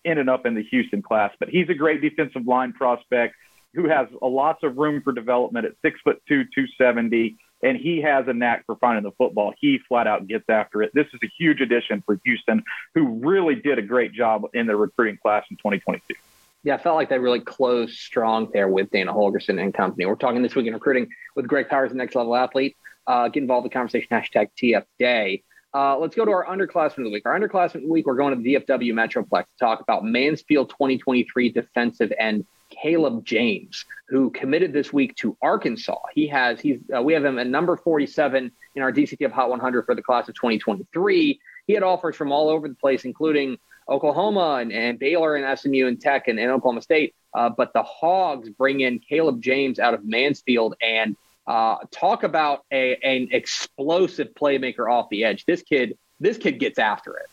ended 0.04 0.28
up 0.28 0.46
in 0.46 0.54
the 0.54 0.62
Houston 0.62 1.02
class. 1.02 1.32
But 1.38 1.48
he's 1.48 1.68
a 1.68 1.74
great 1.74 2.00
defensive 2.00 2.46
line 2.46 2.72
prospect 2.72 3.34
who 3.74 3.88
has 3.88 4.08
a 4.22 4.26
lots 4.26 4.62
of 4.62 4.76
room 4.76 5.02
for 5.02 5.12
development 5.12 5.66
at 5.66 5.72
six 5.82 6.00
foot 6.00 6.22
two, 6.28 6.44
two 6.54 6.66
seventy, 6.78 7.36
and 7.62 7.76
he 7.76 8.02
has 8.02 8.26
a 8.28 8.32
knack 8.32 8.64
for 8.66 8.76
finding 8.76 9.04
the 9.04 9.12
football. 9.12 9.52
He 9.58 9.78
flat 9.88 10.06
out 10.06 10.26
gets 10.26 10.44
after 10.48 10.82
it. 10.82 10.92
This 10.94 11.06
is 11.12 11.20
a 11.22 11.28
huge 11.38 11.60
addition 11.60 12.02
for 12.04 12.18
Houston, 12.24 12.62
who 12.94 13.20
really 13.24 13.54
did 13.54 13.78
a 13.78 13.82
great 13.82 14.12
job 14.12 14.42
in 14.52 14.66
their 14.66 14.76
recruiting 14.76 15.18
class 15.22 15.44
in 15.50 15.56
2022. 15.56 16.14
Yeah, 16.62 16.76
I 16.76 16.78
felt 16.78 16.96
like 16.96 17.10
they 17.10 17.18
really 17.18 17.40
closed 17.40 17.94
strong 17.94 18.48
there 18.52 18.68
with 18.68 18.90
Dana 18.90 19.12
Holgorsen 19.12 19.60
and 19.60 19.74
company. 19.74 20.06
We're 20.06 20.14
talking 20.14 20.42
this 20.42 20.54
week 20.54 20.66
in 20.66 20.72
recruiting 20.72 21.08
with 21.36 21.46
Greg 21.46 21.68
Powers, 21.68 21.90
the 21.90 21.96
next 21.96 22.14
level 22.14 22.34
athlete. 22.34 22.76
Uh, 23.06 23.28
get 23.28 23.42
involved 23.42 23.66
in 23.66 23.68
the 23.68 23.74
conversation, 23.74 24.08
hashtag 24.10 24.48
TF 24.58 24.84
Day. 24.98 25.42
Uh, 25.74 25.98
let's 25.98 26.14
go 26.14 26.24
to 26.24 26.30
our 26.30 26.46
underclassmen 26.46 26.98
of 26.98 27.04
the 27.04 27.10
week. 27.10 27.26
Our 27.26 27.38
underclassmen 27.38 27.76
of 27.76 27.82
the 27.82 27.90
week, 27.90 28.06
we're 28.06 28.14
going 28.14 28.34
to 28.34 28.42
the 28.42 28.54
DFW 28.54 28.92
Metroplex 28.92 29.42
to 29.42 29.58
talk 29.58 29.80
about 29.80 30.04
Mansfield 30.04 30.70
2023 30.70 31.50
defensive 31.50 32.12
end 32.18 32.46
Caleb 32.70 33.24
James, 33.24 33.84
who 34.08 34.30
committed 34.30 34.72
this 34.72 34.92
week 34.92 35.14
to 35.16 35.36
Arkansas. 35.42 35.98
He 36.14 36.26
has 36.28 36.60
he's 36.60 36.78
uh, 36.94 37.02
we 37.02 37.12
have 37.12 37.24
him 37.24 37.38
at 37.38 37.46
number 37.46 37.76
47 37.76 38.50
in 38.74 38.82
our 38.82 38.92
DCTF 38.92 39.30
Hot 39.32 39.50
100 39.50 39.86
for 39.86 39.94
the 39.94 40.02
class 40.02 40.28
of 40.28 40.34
2023. 40.34 41.40
He 41.66 41.72
had 41.72 41.82
offers 41.82 42.16
from 42.16 42.32
all 42.32 42.48
over 42.48 42.68
the 42.68 42.74
place, 42.74 43.04
including 43.04 43.58
Oklahoma 43.88 44.58
and, 44.60 44.72
and 44.72 44.98
Baylor 44.98 45.36
and 45.36 45.58
SMU 45.58 45.86
and 45.86 46.00
Tech 46.00 46.28
and, 46.28 46.38
and 46.38 46.50
Oklahoma 46.50 46.82
State. 46.82 47.14
Uh, 47.34 47.50
but 47.50 47.72
the 47.72 47.82
Hogs 47.82 48.48
bring 48.50 48.80
in 48.80 48.98
Caleb 48.98 49.42
James 49.42 49.78
out 49.78 49.94
of 49.94 50.04
Mansfield 50.04 50.74
and 50.80 51.16
uh, 51.46 51.76
talk 51.90 52.22
about 52.22 52.64
a, 52.72 52.96
an 53.02 53.28
explosive 53.32 54.28
playmaker 54.34 54.90
off 54.90 55.08
the 55.10 55.24
edge. 55.24 55.44
This 55.46 55.62
kid, 55.62 55.98
this 56.20 56.38
kid 56.38 56.58
gets 56.58 56.78
after 56.78 57.16
it. 57.16 57.26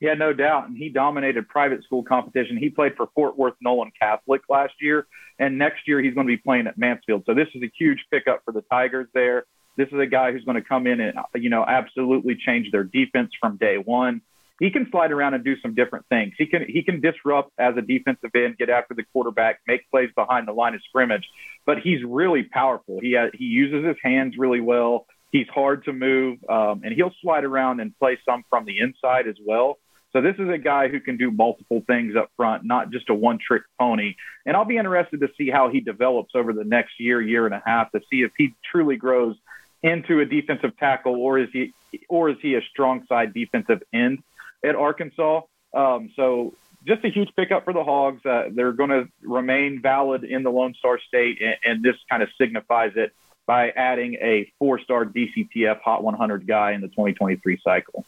Yeah, 0.00 0.14
no 0.14 0.32
doubt. 0.32 0.68
And 0.68 0.76
he 0.76 0.90
dominated 0.90 1.48
private 1.48 1.82
school 1.82 2.04
competition. 2.04 2.56
He 2.56 2.70
played 2.70 2.94
for 2.96 3.08
Fort 3.14 3.36
Worth 3.36 3.54
Nolan 3.60 3.90
Catholic 4.00 4.42
last 4.48 4.74
year, 4.80 5.06
and 5.38 5.58
next 5.58 5.88
year 5.88 6.00
he's 6.00 6.14
going 6.14 6.26
to 6.26 6.32
be 6.32 6.36
playing 6.36 6.68
at 6.68 6.78
Mansfield. 6.78 7.24
So 7.26 7.34
this 7.34 7.48
is 7.54 7.62
a 7.62 7.70
huge 7.76 7.98
pickup 8.10 8.42
for 8.44 8.52
the 8.52 8.62
Tigers 8.62 9.08
there. 9.12 9.44
This 9.76 9.88
is 9.88 9.98
a 9.98 10.06
guy 10.06 10.32
who's 10.32 10.44
going 10.44 10.60
to 10.60 10.68
come 10.68 10.86
in 10.86 11.00
and 11.00 11.16
you 11.34 11.50
know 11.50 11.64
absolutely 11.66 12.36
change 12.36 12.70
their 12.70 12.84
defense 12.84 13.30
from 13.40 13.56
day 13.56 13.76
one. 13.76 14.22
He 14.60 14.70
can 14.70 14.88
slide 14.90 15.12
around 15.12 15.34
and 15.34 15.44
do 15.44 15.54
some 15.60 15.74
different 15.74 16.06
things. 16.08 16.34
He 16.36 16.46
can 16.46 16.64
he 16.68 16.82
can 16.82 17.00
disrupt 17.00 17.52
as 17.58 17.76
a 17.76 17.82
defensive 17.82 18.30
end, 18.34 18.58
get 18.58 18.70
after 18.70 18.94
the 18.94 19.04
quarterback, 19.12 19.60
make 19.66 19.88
plays 19.90 20.10
behind 20.14 20.48
the 20.48 20.52
line 20.52 20.74
of 20.74 20.80
scrimmage. 20.88 21.28
But 21.64 21.78
he's 21.78 22.04
really 22.04 22.42
powerful. 22.42 22.98
He 23.00 23.12
has, 23.12 23.30
he 23.34 23.44
uses 23.44 23.86
his 23.86 23.96
hands 24.02 24.34
really 24.36 24.60
well. 24.60 25.06
He's 25.30 25.46
hard 25.48 25.84
to 25.84 25.92
move, 25.92 26.38
um, 26.48 26.82
and 26.84 26.92
he'll 26.94 27.14
slide 27.20 27.44
around 27.44 27.80
and 27.80 27.96
play 27.98 28.18
some 28.24 28.44
from 28.48 28.64
the 28.64 28.78
inside 28.80 29.28
as 29.28 29.36
well. 29.44 29.78
So 30.12 30.22
this 30.22 30.36
is 30.38 30.48
a 30.48 30.58
guy 30.58 30.88
who 30.88 31.00
can 31.00 31.16
do 31.16 31.30
multiple 31.30 31.82
things 31.86 32.16
up 32.16 32.30
front, 32.36 32.64
not 32.64 32.90
just 32.90 33.10
a 33.10 33.14
one-trick 33.14 33.62
pony. 33.78 34.14
And 34.46 34.56
I'll 34.56 34.64
be 34.64 34.78
interested 34.78 35.20
to 35.20 35.28
see 35.36 35.50
how 35.50 35.68
he 35.68 35.80
develops 35.80 36.34
over 36.34 36.52
the 36.52 36.64
next 36.64 36.98
year, 36.98 37.20
year 37.20 37.44
and 37.44 37.54
a 37.54 37.62
half, 37.64 37.92
to 37.92 38.00
see 38.10 38.22
if 38.22 38.32
he 38.38 38.54
truly 38.70 38.96
grows 38.96 39.36
into 39.82 40.20
a 40.20 40.24
defensive 40.24 40.76
tackle, 40.78 41.14
or 41.14 41.38
is 41.38 41.48
he 41.52 41.72
or 42.08 42.30
is 42.30 42.36
he 42.40 42.54
a 42.54 42.62
strong 42.62 43.06
side 43.06 43.32
defensive 43.32 43.82
end 43.92 44.22
at 44.64 44.74
Arkansas? 44.74 45.42
Um, 45.74 46.10
so 46.16 46.54
just 46.86 47.04
a 47.04 47.08
huge 47.08 47.30
pickup 47.36 47.64
for 47.64 47.72
the 47.72 47.84
Hogs. 47.84 48.24
Uh, 48.24 48.48
they're 48.50 48.72
going 48.72 48.90
to 48.90 49.08
remain 49.22 49.80
valid 49.80 50.24
in 50.24 50.42
the 50.42 50.50
Lone 50.50 50.74
Star 50.74 50.98
State, 50.98 51.40
and, 51.40 51.56
and 51.64 51.82
this 51.82 51.96
kind 52.10 52.22
of 52.22 52.28
signifies 52.38 52.92
it 52.96 53.12
by 53.46 53.70
adding 53.70 54.14
a 54.14 54.50
four-star 54.58 55.06
DCTF 55.06 55.80
Hot 55.80 56.02
100 56.02 56.46
guy 56.46 56.72
in 56.72 56.80
the 56.80 56.88
2023 56.88 57.60
cycle. 57.62 58.04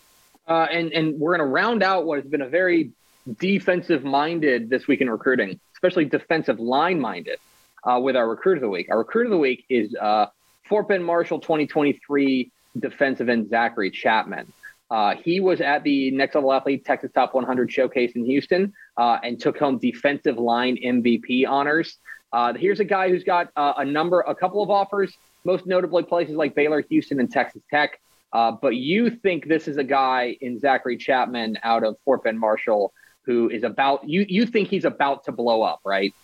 Uh, 0.48 0.66
and 0.70 0.92
and 0.92 1.18
we're 1.18 1.36
going 1.36 1.46
to 1.46 1.52
round 1.52 1.82
out 1.82 2.06
what 2.06 2.20
has 2.20 2.28
been 2.28 2.42
a 2.42 2.48
very 2.48 2.90
defensive-minded 3.38 4.70
this 4.70 4.86
week 4.86 5.00
in 5.00 5.08
recruiting, 5.08 5.60
especially 5.74 6.04
defensive 6.04 6.58
line-minded, 6.58 7.38
uh, 7.84 8.00
with 8.02 8.16
our 8.16 8.28
recruit 8.28 8.56
of 8.56 8.62
the 8.62 8.68
week. 8.68 8.88
Our 8.90 8.98
recruit 8.98 9.26
of 9.26 9.30
the 9.30 9.38
week 9.38 9.64
is 9.68 9.94
uh, 9.94 10.26
Fort 10.68 10.88
Bend 10.88 11.04
Marshall 11.04 11.40
2023 11.40 12.50
defensive 12.78 13.28
end 13.28 13.48
Zachary 13.48 13.90
Chapman. 13.90 14.52
Uh, 14.90 15.14
he 15.22 15.38
was 15.38 15.60
at 15.60 15.84
the 15.84 16.10
Next 16.10 16.34
Level 16.34 16.52
Athlete 16.52 16.84
Texas 16.84 17.10
Top 17.14 17.34
100 17.34 17.70
Showcase 17.70 18.12
in 18.16 18.24
Houston 18.24 18.72
uh, 18.96 19.18
and 19.22 19.40
took 19.40 19.56
home 19.56 19.78
defensive 19.78 20.36
line 20.36 20.76
MVP 20.76 21.46
honors. 21.46 21.98
Uh, 22.32 22.52
here's 22.54 22.80
a 22.80 22.84
guy 22.84 23.08
who's 23.08 23.24
got 23.24 23.48
uh, 23.56 23.74
a 23.76 23.84
number, 23.84 24.20
a 24.20 24.34
couple 24.34 24.62
of 24.62 24.70
offers, 24.70 25.16
most 25.44 25.66
notably 25.66 26.02
places 26.02 26.34
like 26.34 26.54
Baylor, 26.54 26.82
Houston, 26.88 27.20
and 27.20 27.30
Texas 27.30 27.62
Tech. 27.70 28.00
Uh, 28.32 28.52
but 28.52 28.76
you 28.76 29.10
think 29.10 29.48
this 29.48 29.66
is 29.66 29.76
a 29.76 29.84
guy 29.84 30.36
in 30.40 30.58
Zachary 30.58 30.96
Chapman 30.96 31.58
out 31.62 31.82
of 31.84 31.96
Fort 32.04 32.24
Bend 32.24 32.38
Marshall 32.38 32.92
who 33.30 33.48
is 33.48 33.62
about 33.62 34.08
you? 34.08 34.24
You 34.28 34.46
think 34.46 34.68
he's 34.68 34.84
about 34.84 35.24
to 35.24 35.32
blow 35.32 35.62
up, 35.62 35.80
right? 35.84 36.14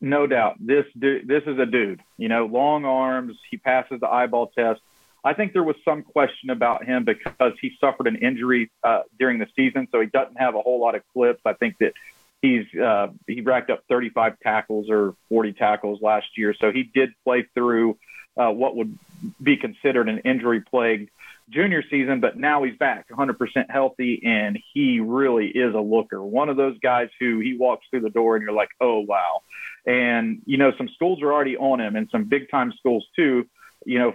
No 0.00 0.26
doubt. 0.26 0.56
This 0.60 0.84
dude, 0.98 1.26
this 1.28 1.44
is 1.46 1.58
a 1.58 1.66
dude. 1.66 2.00
You 2.18 2.28
know, 2.28 2.46
long 2.46 2.84
arms. 2.84 3.38
He 3.50 3.56
passes 3.56 4.00
the 4.00 4.08
eyeball 4.08 4.48
test. 4.48 4.80
I 5.24 5.34
think 5.34 5.52
there 5.52 5.62
was 5.62 5.76
some 5.84 6.02
question 6.02 6.50
about 6.50 6.84
him 6.84 7.04
because 7.04 7.52
he 7.60 7.72
suffered 7.80 8.08
an 8.08 8.16
injury 8.16 8.70
uh, 8.82 9.02
during 9.18 9.38
the 9.38 9.46
season, 9.54 9.86
so 9.92 10.00
he 10.00 10.08
doesn't 10.08 10.36
have 10.36 10.56
a 10.56 10.60
whole 10.60 10.80
lot 10.80 10.96
of 10.96 11.02
clips. 11.12 11.40
I 11.46 11.52
think 11.52 11.78
that 11.78 11.94
he's 12.42 12.66
uh, 12.74 13.08
he 13.26 13.40
racked 13.40 13.70
up 13.70 13.84
35 13.88 14.40
tackles 14.40 14.90
or 14.90 15.14
40 15.28 15.52
tackles 15.52 16.02
last 16.02 16.36
year, 16.36 16.54
so 16.60 16.72
he 16.72 16.82
did 16.82 17.10
play 17.24 17.46
through 17.54 17.98
uh, 18.36 18.50
what 18.50 18.74
would 18.76 18.98
be 19.40 19.56
considered 19.56 20.08
an 20.08 20.18
injury-plagued 20.18 21.08
junior 21.50 21.82
season. 21.88 22.20
But 22.20 22.36
now 22.36 22.62
he's 22.62 22.76
back, 22.76 23.08
100% 23.08 23.36
healthy, 23.70 24.22
and 24.24 24.58
he 24.72 25.00
really 25.00 25.48
is 25.48 25.74
a 25.74 25.80
looker. 25.80 26.22
One 26.22 26.48
of 26.48 26.56
those 26.56 26.78
guys 26.78 27.08
who 27.20 27.38
he 27.40 27.56
walks 27.56 27.86
through 27.90 28.00
the 28.00 28.10
door 28.10 28.36
and 28.36 28.44
you're 28.44 28.54
like, 28.54 28.70
oh 28.80 29.00
wow. 29.00 29.42
And 29.86 30.42
you 30.46 30.58
know, 30.58 30.72
some 30.76 30.88
schools 30.88 31.22
are 31.22 31.32
already 31.32 31.56
on 31.56 31.80
him, 31.80 31.96
and 31.96 32.08
some 32.10 32.24
big-time 32.24 32.72
schools 32.72 33.06
too. 33.16 33.46
You 33.84 33.98
know, 33.98 34.14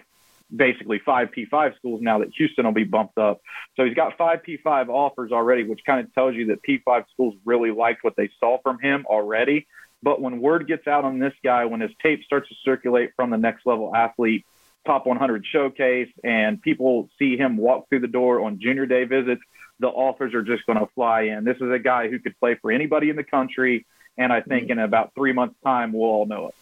basically 0.56 1.00
five 1.00 1.30
P5 1.32 1.76
schools 1.78 2.02
now 2.02 2.20
that 2.20 2.30
Houston 2.38 2.66
will 2.66 2.72
be 2.72 2.84
bumped 2.84 3.18
up. 3.18 3.42
So 3.76 3.86
he's 3.86 3.96
got 3.96 4.18
five 4.18 4.40
P5 4.48 4.90
offers 4.90 5.32
already, 5.32 5.64
which 5.64 5.82
kind 5.86 6.00
of 6.00 6.14
tells 6.14 6.36
you 6.36 6.48
that 6.48 6.64
P5 6.64 7.06
schools 7.12 7.36
really 7.46 7.72
liked 7.72 8.04
what 8.04 8.16
they 8.16 8.30
saw 8.40 8.60
from 8.62 8.80
him 8.80 9.06
already. 9.08 9.68
But 10.04 10.22
when 10.22 10.40
word 10.40 10.68
gets 10.68 10.88
out 10.88 11.06
on 11.06 11.20
this 11.20 11.34
guy, 11.44 11.66
when 11.66 11.82
his 11.82 11.92
tape 12.02 12.24
starts 12.24 12.50
to 12.50 12.56
circulate 12.64 13.12
from 13.16 13.30
the 13.30 13.38
next 13.38 13.66
level 13.66 13.94
athlete 13.96 14.46
top 14.88 15.06
100 15.06 15.46
showcase 15.46 16.10
and 16.24 16.60
people 16.62 17.10
see 17.20 17.38
him 17.38 17.58
walk 17.58 17.90
through 17.90 18.00
the 18.00 18.08
door 18.08 18.42
on 18.42 18.60
junior 18.60 18.88
day 18.88 19.04
visits, 19.04 19.42
the 19.80 19.88
offers 19.88 20.34
are 20.34 20.42
just 20.42 20.66
going 20.66 20.80
to 20.80 20.88
fly 20.96 21.24
in. 21.24 21.44
This 21.44 21.58
is 21.58 21.70
a 21.72 21.78
guy 21.78 22.10
who 22.10 22.18
could 22.18 22.40
play 22.40 22.56
for 22.56 22.72
anybody 22.72 23.10
in 23.12 23.16
the 23.16 23.24
country. 23.24 23.86
And 24.18 24.34
I 24.34 24.42
think 24.42 24.72
in 24.72 24.80
about 24.80 25.14
three 25.14 25.34
months' 25.34 25.56
time, 25.64 25.94
we'll 25.94 26.10
all 26.10 26.26
know 26.26 26.48
it. 26.48 26.56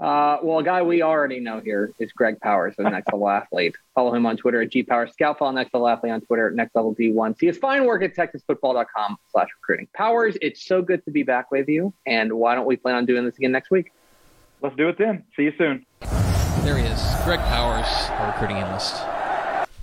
Uh, 0.00 0.38
well, 0.42 0.58
a 0.58 0.64
guy 0.64 0.80
we 0.80 1.02
already 1.02 1.40
know 1.40 1.60
here 1.60 1.92
is 1.98 2.10
Greg 2.12 2.40
Powers, 2.40 2.74
the 2.76 2.84
next 2.84 3.12
level 3.12 3.28
athlete. 3.28 3.76
Follow 3.94 4.14
him 4.14 4.24
on 4.24 4.38
Twitter 4.38 4.62
at 4.62 4.70
gpower 4.70 5.12
scout. 5.12 5.38
Follow 5.38 5.50
next 5.52 5.74
level 5.74 5.88
athlete 5.88 6.12
on 6.12 6.22
Twitter 6.22 6.48
at 6.48 6.54
next 6.54 6.74
level 6.74 6.94
D1. 6.94 7.38
See 7.38 7.46
his 7.46 7.58
fine 7.58 7.84
work 7.84 8.02
at 8.02 8.16
texasfootball.com 8.16 9.18
slash 9.30 9.48
recruiting. 9.60 9.88
Powers, 9.94 10.38
it's 10.40 10.64
so 10.64 10.80
good 10.80 11.04
to 11.04 11.10
be 11.10 11.22
back 11.22 11.50
with 11.50 11.68
you. 11.68 11.92
And 12.06 12.32
why 12.32 12.54
don't 12.54 12.66
we 12.66 12.76
plan 12.76 12.96
on 12.96 13.04
doing 13.04 13.26
this 13.26 13.36
again 13.36 13.52
next 13.52 13.70
week? 13.70 13.92
Let's 14.62 14.76
do 14.76 14.88
it 14.88 14.96
then. 14.96 15.24
See 15.36 15.42
you 15.42 15.52
soon. 15.58 16.19
There 16.62 16.76
he 16.76 16.84
is, 16.84 17.02
Greg 17.24 17.40
Powers, 17.40 17.86
our 18.10 18.32
recruiting 18.32 18.58
analyst. 18.58 19.02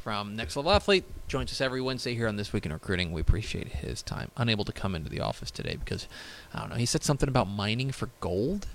From 0.04 0.36
Next 0.36 0.56
Level 0.56 0.72
Athlete. 0.72 1.06
Joins 1.28 1.52
us 1.52 1.60
every 1.60 1.82
Wednesday 1.82 2.16
here 2.16 2.28
on 2.28 2.38
This 2.38 2.54
Week 2.54 2.66
in 2.66 2.72
Recruiting. 2.72 3.12
We 3.12 3.20
appreciate 3.20 3.68
his 3.68 4.02
time. 4.02 4.32
Unable 4.38 4.64
to 4.64 4.72
come 4.72 4.96
into 4.96 5.10
the 5.10 5.20
office 5.20 5.52
today 5.52 5.76
because, 5.78 6.08
I 6.54 6.60
don't 6.62 6.70
know, 6.70 6.76
he 6.76 6.86
said 6.86 7.04
something 7.04 7.28
about 7.28 7.50
mining 7.50 7.92
for 7.92 8.10
gold. 8.22 8.66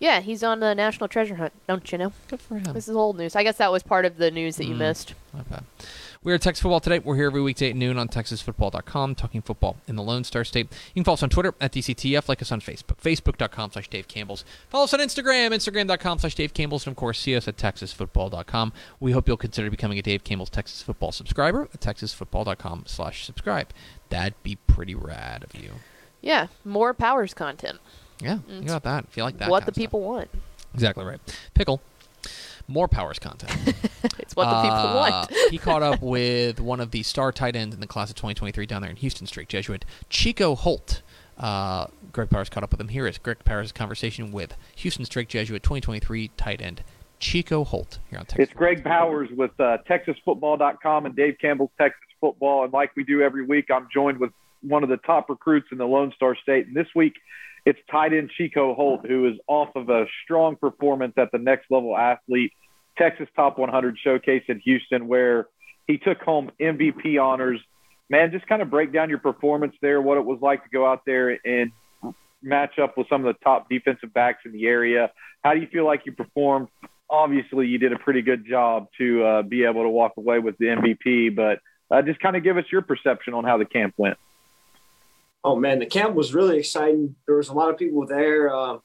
Yeah, 0.00 0.18
he's 0.20 0.42
on 0.42 0.58
the 0.58 0.74
National 0.74 1.06
Treasure 1.06 1.36
Hunt, 1.36 1.52
don't 1.68 1.92
you 1.92 1.96
know? 1.98 2.12
Good 2.26 2.40
for 2.40 2.56
him. 2.56 2.72
This 2.72 2.88
is 2.88 2.96
old 2.96 3.16
news. 3.18 3.36
I 3.36 3.44
guess 3.44 3.58
that 3.58 3.70
was 3.70 3.84
part 3.84 4.04
of 4.04 4.16
the 4.16 4.32
news 4.32 4.56
that 4.56 4.64
you 4.66 4.74
Mm. 4.74 4.78
missed. 4.78 5.14
Not 5.32 5.48
bad. 5.48 5.64
We're 6.24 6.34
at 6.36 6.42
Texas 6.42 6.62
Football 6.62 6.80
today. 6.80 6.98
We're 6.98 7.16
here 7.16 7.26
every 7.26 7.40
weekday 7.42 7.70
at 7.70 7.76
noon 7.76 7.98
on 7.98 8.08
TexasFootball.com, 8.08 9.14
talking 9.16 9.42
football 9.42 9.76
in 9.88 9.96
the 9.96 10.02
Lone 10.02 10.22
Star 10.24 10.44
State. 10.44 10.68
You 10.94 11.00
can 11.02 11.04
follow 11.04 11.14
us 11.14 11.22
on 11.22 11.30
Twitter 11.30 11.54
at 11.60 11.72
DCTF, 11.72 12.28
like 12.28 12.42
us 12.42 12.52
on 12.52 12.60
Facebook, 12.60 12.96
Facebook.com 13.02 13.72
slash 13.72 13.88
Dave 13.88 14.06
Campbell's. 14.08 14.44
Follow 14.68 14.84
us 14.84 14.94
on 14.94 15.00
Instagram, 15.00 15.50
Instagram.com 15.52 16.18
slash 16.18 16.34
Dave 16.34 16.52
Campbell's, 16.54 16.86
and 16.86 16.92
of 16.92 16.96
course, 16.96 17.18
see 17.18 17.34
us 17.36 17.46
at 17.48 17.56
TexasFootball.com. 17.56 18.72
We 19.00 19.12
hope 19.12 19.26
you'll 19.28 19.36
consider 19.36 19.70
becoming 19.70 19.98
a 19.98 20.02
Dave 20.02 20.22
Campbell's 20.24 20.50
Texas 20.50 20.82
Football 20.82 21.12
subscriber 21.12 21.68
at 21.74 21.80
TexasFootball.com 21.92 22.84
slash 22.86 23.24
subscribe. 23.24 23.68
That'd 24.10 24.40
be 24.42 24.56
pretty 24.66 24.94
rad 24.94 25.44
of 25.44 25.54
you. 25.60 25.70
Yeah, 26.20 26.48
more 26.64 26.94
powers 26.94 27.34
content. 27.34 27.78
Yeah, 28.20 28.38
think 28.46 28.64
about 28.68 28.84
that. 28.84 29.04
If 29.10 29.16
you 29.16 29.24
like 29.24 29.38
that. 29.38 29.50
what 29.50 29.64
the 29.64 29.70
of 29.70 29.74
stuff. 29.74 29.82
people 29.82 30.00
want. 30.02 30.30
Exactly 30.74 31.04
right. 31.04 31.20
Pickle. 31.54 31.80
More 32.68 32.86
powers 32.88 33.18
content. 33.18 33.74
It's 34.18 34.34
what 34.36 34.46
the 34.46 34.62
people 34.62 34.76
Uh, 34.78 34.94
want. 35.28 35.32
he 35.50 35.58
caught 35.58 35.82
up 35.82 36.00
with 36.00 36.58
one 36.60 36.80
of 36.80 36.90
the 36.90 37.02
star 37.02 37.32
tight 37.32 37.54
ends 37.54 37.74
in 37.74 37.80
the 37.80 37.86
class 37.86 38.08
of 38.10 38.16
2023 38.16 38.64
down 38.66 38.82
there 38.82 38.90
in 38.90 38.96
Houston, 38.96 39.26
Strake, 39.26 39.48
Jesuit, 39.48 39.84
Chico 40.08 40.54
Holt. 40.54 41.02
Uh, 41.38 41.86
Greg 42.12 42.30
Powers 42.30 42.48
caught 42.48 42.62
up 42.62 42.70
with 42.70 42.80
him. 42.80 42.88
Here 42.88 43.06
is 43.06 43.18
Greg 43.18 43.44
Powers' 43.44 43.72
conversation 43.72 44.32
with 44.32 44.56
Houston 44.76 45.04
Strake 45.04 45.28
Jesuit 45.28 45.62
2023 45.62 46.30
tight 46.36 46.60
end 46.62 46.82
Chico 47.22 47.62
Holt 47.62 48.00
here 48.10 48.18
on 48.18 48.26
Texas. 48.26 48.48
It's 48.48 48.52
Greg 48.52 48.82
Powers 48.82 49.30
with 49.30 49.52
uh, 49.58 49.78
TexasFootball.com 49.88 51.06
and 51.06 51.16
Dave 51.16 51.36
Campbell's 51.40 51.70
Texas 51.78 52.02
Football. 52.20 52.64
And 52.64 52.72
like 52.72 52.90
we 52.96 53.04
do 53.04 53.22
every 53.22 53.44
week, 53.44 53.70
I'm 53.72 53.88
joined 53.94 54.18
with 54.18 54.32
one 54.60 54.82
of 54.82 54.88
the 54.88 54.96
top 54.98 55.30
recruits 55.30 55.68
in 55.70 55.78
the 55.78 55.86
Lone 55.86 56.12
Star 56.16 56.36
State. 56.36 56.66
And 56.66 56.76
this 56.76 56.88
week, 56.96 57.14
it's 57.64 57.78
tight 57.90 58.12
end 58.12 58.30
Chico 58.36 58.74
Holt, 58.74 59.06
who 59.06 59.28
is 59.28 59.38
off 59.46 59.70
of 59.76 59.88
a 59.88 60.06
strong 60.24 60.56
performance 60.56 61.14
at 61.16 61.30
the 61.30 61.38
next 61.38 61.70
level 61.70 61.96
athlete, 61.96 62.52
Texas 62.98 63.28
Top 63.36 63.56
100 63.56 63.96
Showcase 64.02 64.42
in 64.48 64.58
Houston, 64.58 65.06
where 65.06 65.46
he 65.86 65.98
took 65.98 66.20
home 66.20 66.50
MVP 66.60 67.22
honors. 67.22 67.60
Man, 68.10 68.32
just 68.32 68.48
kind 68.48 68.60
of 68.60 68.68
break 68.68 68.92
down 68.92 69.08
your 69.08 69.18
performance 69.18 69.76
there, 69.80 70.02
what 70.02 70.18
it 70.18 70.24
was 70.24 70.40
like 70.42 70.64
to 70.64 70.70
go 70.70 70.84
out 70.84 71.04
there 71.06 71.38
and 71.44 71.70
match 72.42 72.80
up 72.80 72.98
with 72.98 73.08
some 73.08 73.24
of 73.24 73.32
the 73.32 73.44
top 73.44 73.68
defensive 73.70 74.12
backs 74.12 74.40
in 74.44 74.50
the 74.50 74.66
area. 74.66 75.12
How 75.44 75.54
do 75.54 75.60
you 75.60 75.68
feel 75.68 75.86
like 75.86 76.02
you 76.04 76.12
performed? 76.12 76.66
Obviously, 77.12 77.66
you 77.66 77.76
did 77.76 77.92
a 77.92 77.98
pretty 77.98 78.22
good 78.22 78.46
job 78.46 78.86
to 78.96 79.22
uh, 79.22 79.42
be 79.42 79.64
able 79.64 79.82
to 79.82 79.88
walk 79.90 80.14
away 80.16 80.38
with 80.38 80.56
the 80.56 80.64
MVP, 80.64 81.36
but 81.36 81.60
uh, 81.90 82.00
just 82.00 82.18
kind 82.20 82.36
of 82.36 82.42
give 82.42 82.56
us 82.56 82.64
your 82.72 82.80
perception 82.80 83.34
on 83.34 83.44
how 83.44 83.58
the 83.58 83.66
camp 83.66 83.92
went. 83.98 84.16
Oh 85.44 85.54
man, 85.54 85.78
the 85.78 85.86
camp 85.86 86.14
was 86.14 86.32
really 86.32 86.58
exciting. 86.58 87.14
There 87.26 87.36
was 87.36 87.50
a 87.50 87.52
lot 87.52 87.68
of 87.68 87.76
people 87.76 88.06
there. 88.06 88.54
Uh, 88.54 88.78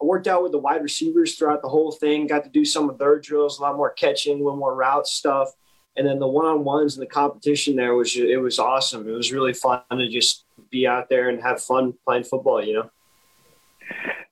I 0.00 0.04
worked 0.04 0.26
out 0.26 0.42
with 0.42 0.50
the 0.50 0.58
wide 0.58 0.82
receivers 0.82 1.36
throughout 1.36 1.62
the 1.62 1.68
whole 1.68 1.92
thing. 1.92 2.26
Got 2.26 2.42
to 2.44 2.50
do 2.50 2.64
some 2.64 2.90
of 2.90 2.98
their 2.98 3.20
drills, 3.20 3.58
a 3.58 3.62
lot 3.62 3.76
more 3.76 3.90
catching, 3.90 4.34
a 4.34 4.38
little 4.38 4.56
more 4.56 4.74
route 4.74 5.06
stuff, 5.06 5.52
and 5.96 6.04
then 6.04 6.18
the 6.18 6.26
one 6.26 6.46
on 6.46 6.64
ones 6.64 6.96
and 6.96 7.02
the 7.02 7.10
competition 7.10 7.76
there 7.76 7.94
was 7.94 8.16
it 8.16 8.40
was 8.40 8.58
awesome. 8.58 9.08
It 9.08 9.12
was 9.12 9.32
really 9.32 9.54
fun 9.54 9.82
to 9.90 10.08
just 10.08 10.44
be 10.70 10.84
out 10.84 11.08
there 11.08 11.28
and 11.28 11.40
have 11.42 11.62
fun 11.62 11.94
playing 12.04 12.24
football. 12.24 12.60
You 12.64 12.74
know. 12.74 12.90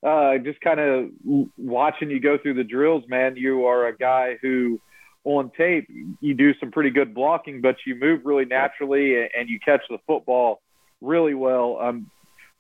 Uh, 0.05 0.37
just 0.37 0.61
kind 0.61 0.81
of 0.81 1.11
watching 1.57 2.11
you 2.11 2.21
go 2.21 2.37
through 2.37 2.53
the 2.55 2.65
drills, 2.65 3.05
man. 3.09 3.37
You 3.37 3.65
are 3.65 3.87
a 3.87 3.97
guy 3.97 4.37
who, 4.43 4.79
on 5.25 5.51
tape, 5.57 5.89
you 6.21 6.35
do 6.35 6.53
some 6.61 6.71
pretty 6.71 6.91
good 6.91 7.15
blocking, 7.15 7.63
but 7.63 7.77
you 7.87 7.95
move 7.95 8.21
really 8.25 8.45
naturally 8.45 9.17
and 9.17 9.49
you 9.49 9.59
catch 9.59 9.81
the 9.89 9.97
football 10.07 10.61
really 11.01 11.33
well. 11.33 11.79
Um, 11.81 12.11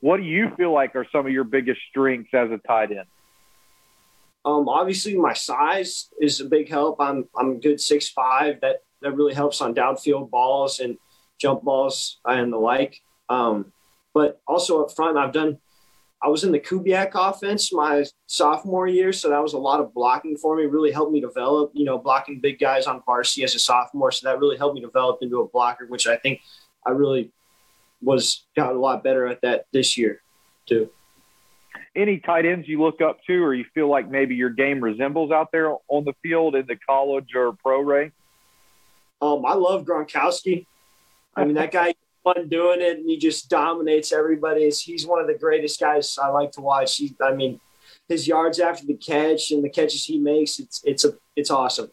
what 0.00 0.16
do 0.16 0.22
you 0.22 0.52
feel 0.56 0.72
like 0.72 0.96
are 0.96 1.06
some 1.12 1.26
of 1.26 1.32
your 1.32 1.44
biggest 1.44 1.80
strengths 1.90 2.32
as 2.32 2.50
a 2.50 2.58
tight 2.66 2.90
end? 2.90 3.06
Um, 4.46 4.68
obviously, 4.68 5.16
my 5.16 5.32
size 5.32 6.08
is 6.20 6.40
a 6.40 6.44
big 6.44 6.68
help. 6.68 6.96
I'm 7.00 7.28
I'm 7.36 7.60
good 7.60 7.80
six 7.80 8.08
five. 8.08 8.60
That 8.60 8.82
that 9.00 9.12
really 9.12 9.34
helps 9.34 9.60
on 9.60 9.74
downfield 9.74 10.30
balls 10.30 10.80
and 10.80 10.98
jump 11.38 11.62
balls 11.62 12.20
and 12.24 12.52
the 12.52 12.58
like. 12.58 13.00
Um, 13.28 13.72
but 14.12 14.40
also 14.46 14.82
up 14.82 14.94
front, 14.94 15.16
I've 15.18 15.32
done. 15.32 15.58
I 16.24 16.28
was 16.28 16.42
in 16.42 16.52
the 16.52 16.58
Kubiak 16.58 17.10
offense 17.14 17.70
my 17.70 18.02
sophomore 18.26 18.88
year, 18.88 19.12
so 19.12 19.28
that 19.28 19.42
was 19.42 19.52
a 19.52 19.58
lot 19.58 19.80
of 19.80 19.92
blocking 19.92 20.38
for 20.38 20.56
me. 20.56 20.64
Really 20.64 20.90
helped 20.90 21.12
me 21.12 21.20
develop. 21.20 21.70
You 21.74 21.84
know, 21.84 21.98
blocking 21.98 22.40
big 22.40 22.58
guys 22.58 22.86
on 22.86 23.02
varsity 23.04 23.44
as 23.44 23.54
a 23.54 23.58
sophomore, 23.58 24.10
so 24.10 24.26
that 24.26 24.38
really 24.38 24.56
helped 24.56 24.74
me 24.74 24.80
develop 24.80 25.18
into 25.20 25.40
a 25.40 25.48
blocker, 25.48 25.86
which 25.86 26.06
I 26.06 26.16
think 26.16 26.40
I 26.86 26.92
really 26.92 27.30
was 28.00 28.46
got 28.56 28.74
a 28.74 28.78
lot 28.78 29.04
better 29.04 29.26
at 29.26 29.42
that 29.42 29.66
this 29.72 29.98
year 29.98 30.22
too. 30.66 30.88
any 31.96 32.18
tight 32.18 32.44
ends 32.44 32.68
you 32.68 32.80
look 32.80 33.00
up 33.00 33.18
to, 33.26 33.42
or 33.42 33.54
you 33.54 33.64
feel 33.74 33.88
like 33.88 34.10
maybe 34.10 34.34
your 34.34 34.50
game 34.50 34.82
resembles 34.82 35.30
out 35.30 35.52
there 35.52 35.74
on 35.88 36.04
the 36.04 36.14
field 36.22 36.54
in 36.54 36.66
the 36.66 36.76
college 36.76 37.34
or 37.34 37.52
pro 37.52 37.80
ranks? 37.80 38.16
Um, 39.20 39.44
I 39.46 39.54
love 39.54 39.84
Gronkowski. 39.84 40.66
I 41.36 41.44
mean, 41.44 41.54
that 41.54 41.72
guy 41.72 41.94
fun 42.24 42.48
doing 42.48 42.80
it, 42.80 42.98
and 42.98 43.08
he 43.08 43.16
just 43.16 43.48
dominates 43.48 44.12
everybody. 44.12 44.68
He's 44.70 45.06
one 45.06 45.20
of 45.20 45.26
the 45.26 45.34
greatest 45.34 45.78
guys 45.78 46.18
I 46.20 46.28
like 46.28 46.50
to 46.52 46.60
watch. 46.60 46.96
He, 46.96 47.14
I 47.22 47.34
mean, 47.34 47.60
his 48.08 48.26
yards 48.26 48.58
after 48.58 48.86
the 48.86 48.96
catch 48.96 49.50
and 49.50 49.62
the 49.62 49.68
catches 49.68 50.04
he 50.04 50.18
makes, 50.18 50.58
it's 50.58 50.82
it's 50.84 51.04
a 51.04 51.12
it's 51.36 51.50
awesome. 51.50 51.90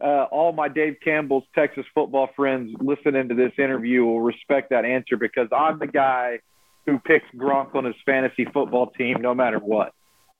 Uh, 0.00 0.24
all 0.30 0.52
my 0.52 0.68
Dave 0.68 0.96
Campbell's 1.02 1.44
Texas 1.54 1.86
football 1.94 2.28
friends 2.34 2.74
listening 2.80 3.28
to 3.28 3.34
this 3.34 3.52
interview 3.58 4.04
will 4.04 4.20
respect 4.20 4.70
that 4.70 4.84
answer 4.84 5.16
because 5.16 5.48
I'm 5.52 5.78
the 5.78 5.86
guy 5.86 6.40
who 6.84 6.98
picks 6.98 7.26
Gronk 7.34 7.74
on 7.74 7.84
his 7.84 7.94
fantasy 8.04 8.44
football 8.44 8.88
team 8.88 9.22
no 9.22 9.34
matter 9.34 9.58
what. 9.58 9.92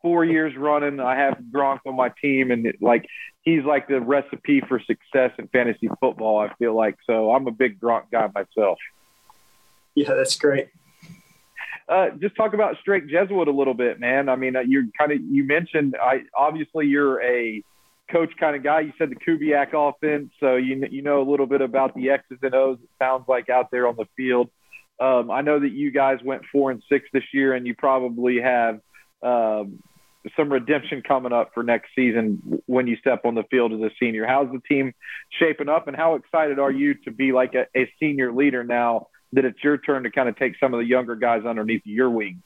Four 0.03 0.25
years 0.25 0.55
running, 0.57 1.01
I 1.01 1.17
have 1.17 1.39
Gronk 1.51 1.79
on 1.87 1.97
my 1.97 2.11
team, 2.21 2.51
and 2.51 2.67
it, 2.67 2.83
like 2.83 3.07
he's 3.43 3.65
like 3.65 3.89
the 3.89 4.01
recipe 4.01 4.61
for 4.69 4.79
success 4.81 5.31
in 5.39 5.49
fantasy 5.49 5.89
football. 5.99 6.41
I 6.41 6.53
feel 6.59 6.75
like 6.75 6.97
so. 7.07 7.33
I'm 7.33 7.47
a 7.47 7.53
big 7.53 7.81
Gronk 7.81 8.11
guy 8.13 8.29
myself. 8.35 8.77
Yeah, 9.95 10.15
that's 10.15 10.37
great. 10.37 10.69
Uh, 11.89 12.11
just 12.19 12.35
talk 12.35 12.55
about 12.55 12.77
Strake 12.81 13.09
Jesuit 13.09 13.47
a 13.47 13.53
little 13.53 13.75
bit, 13.75 14.01
man. 14.01 14.29
I 14.29 14.37
mean, 14.37 14.57
uh, 14.57 14.61
you 14.61 14.91
kind 14.99 15.13
of 15.13 15.21
you 15.21 15.45
mentioned 15.45 15.97
I 16.01 16.23
obviously 16.37 16.87
you're 16.87 17.23
a 17.23 17.63
coach 18.11 18.31
kind 18.39 18.57
of 18.57 18.63
guy. 18.63 18.81
You 18.81 18.93
said 18.97 19.11
the 19.11 19.17
Kubiak 19.17 19.75
offense, 19.75 20.31
so 20.41 20.57
you 20.57 20.87
you 20.91 21.03
know 21.03 21.21
a 21.21 21.29
little 21.29 21.47
bit 21.47 21.61
about 21.61 21.95
the 21.95 22.11
X's 22.11 22.39
and 22.43 22.55
O's. 22.55 22.79
It 22.83 22.89
sounds 22.99 23.25
like 23.29 23.51
out 23.51 23.71
there 23.71 23.87
on 23.87 23.97
the 23.97 24.07
field. 24.17 24.51
Um, 24.99 25.31
I 25.31 25.43
know 25.43 25.59
that 25.59 25.73
you 25.73 25.91
guys 25.91 26.19
went 26.25 26.43
four 26.51 26.71
and 26.71 26.83
six 26.89 27.07
this 27.13 27.25
year, 27.33 27.53
and 27.53 27.67
you 27.67 27.75
probably 27.75 28.41
have 28.41 28.81
um, 29.23 29.83
some 30.37 30.51
redemption 30.51 31.03
coming 31.03 31.33
up 31.33 31.51
for 31.53 31.63
next 31.63 31.91
season 31.95 32.63
when 32.67 32.87
you 32.87 32.97
step 32.97 33.25
on 33.25 33.35
the 33.35 33.45
field 33.51 33.73
as 33.73 33.81
a 33.81 33.91
senior. 34.01 34.27
How's 34.27 34.51
the 34.51 34.61
team 34.69 34.95
shaping 35.39 35.69
up, 35.69 35.87
and 35.89 35.97
how 35.97 36.15
excited 36.15 36.59
are 36.59 36.71
you 36.71 36.95
to 37.05 37.11
be 37.11 37.33
like 37.33 37.55
a, 37.55 37.67
a 37.77 37.93
senior 38.01 38.33
leader 38.33 38.65
now 38.65 39.09
that 39.35 39.45
it's 39.45 39.63
your 39.63 39.77
turn 39.79 40.05
to 40.05 40.11
kind 40.11 40.29
of 40.29 40.37
take 40.37 40.57
some 40.59 40.73
of 40.73 40.79
the 40.79 40.87
younger 40.87 41.17
guys 41.17 41.45
underneath 41.45 41.83
your 41.85 42.09
wing? 42.11 42.43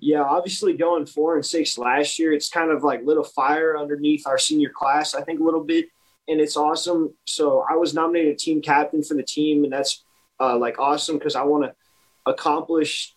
Yeah, 0.00 0.22
obviously 0.22 0.74
going 0.74 1.06
four 1.06 1.36
and 1.36 1.44
six 1.44 1.78
last 1.78 2.18
year, 2.18 2.32
it's 2.32 2.48
kind 2.48 2.70
of 2.70 2.82
like 2.82 3.04
lit 3.04 3.18
a 3.18 3.24
fire 3.24 3.78
underneath 3.78 4.26
our 4.26 4.38
senior 4.38 4.68
class, 4.68 5.14
I 5.14 5.22
think 5.22 5.40
a 5.40 5.44
little 5.44 5.64
bit, 5.64 5.86
and 6.28 6.40
it's 6.40 6.56
awesome. 6.56 7.14
So 7.26 7.64
I 7.68 7.76
was 7.76 7.94
nominated 7.94 8.38
team 8.38 8.60
captain 8.60 9.02
for 9.02 9.14
the 9.14 9.22
team, 9.22 9.64
and 9.64 9.72
that's 9.72 10.04
uh, 10.40 10.56
like 10.58 10.78
awesome 10.78 11.16
because 11.18 11.36
I 11.36 11.42
want 11.42 11.64
to 11.64 11.74
accomplish 12.26 13.14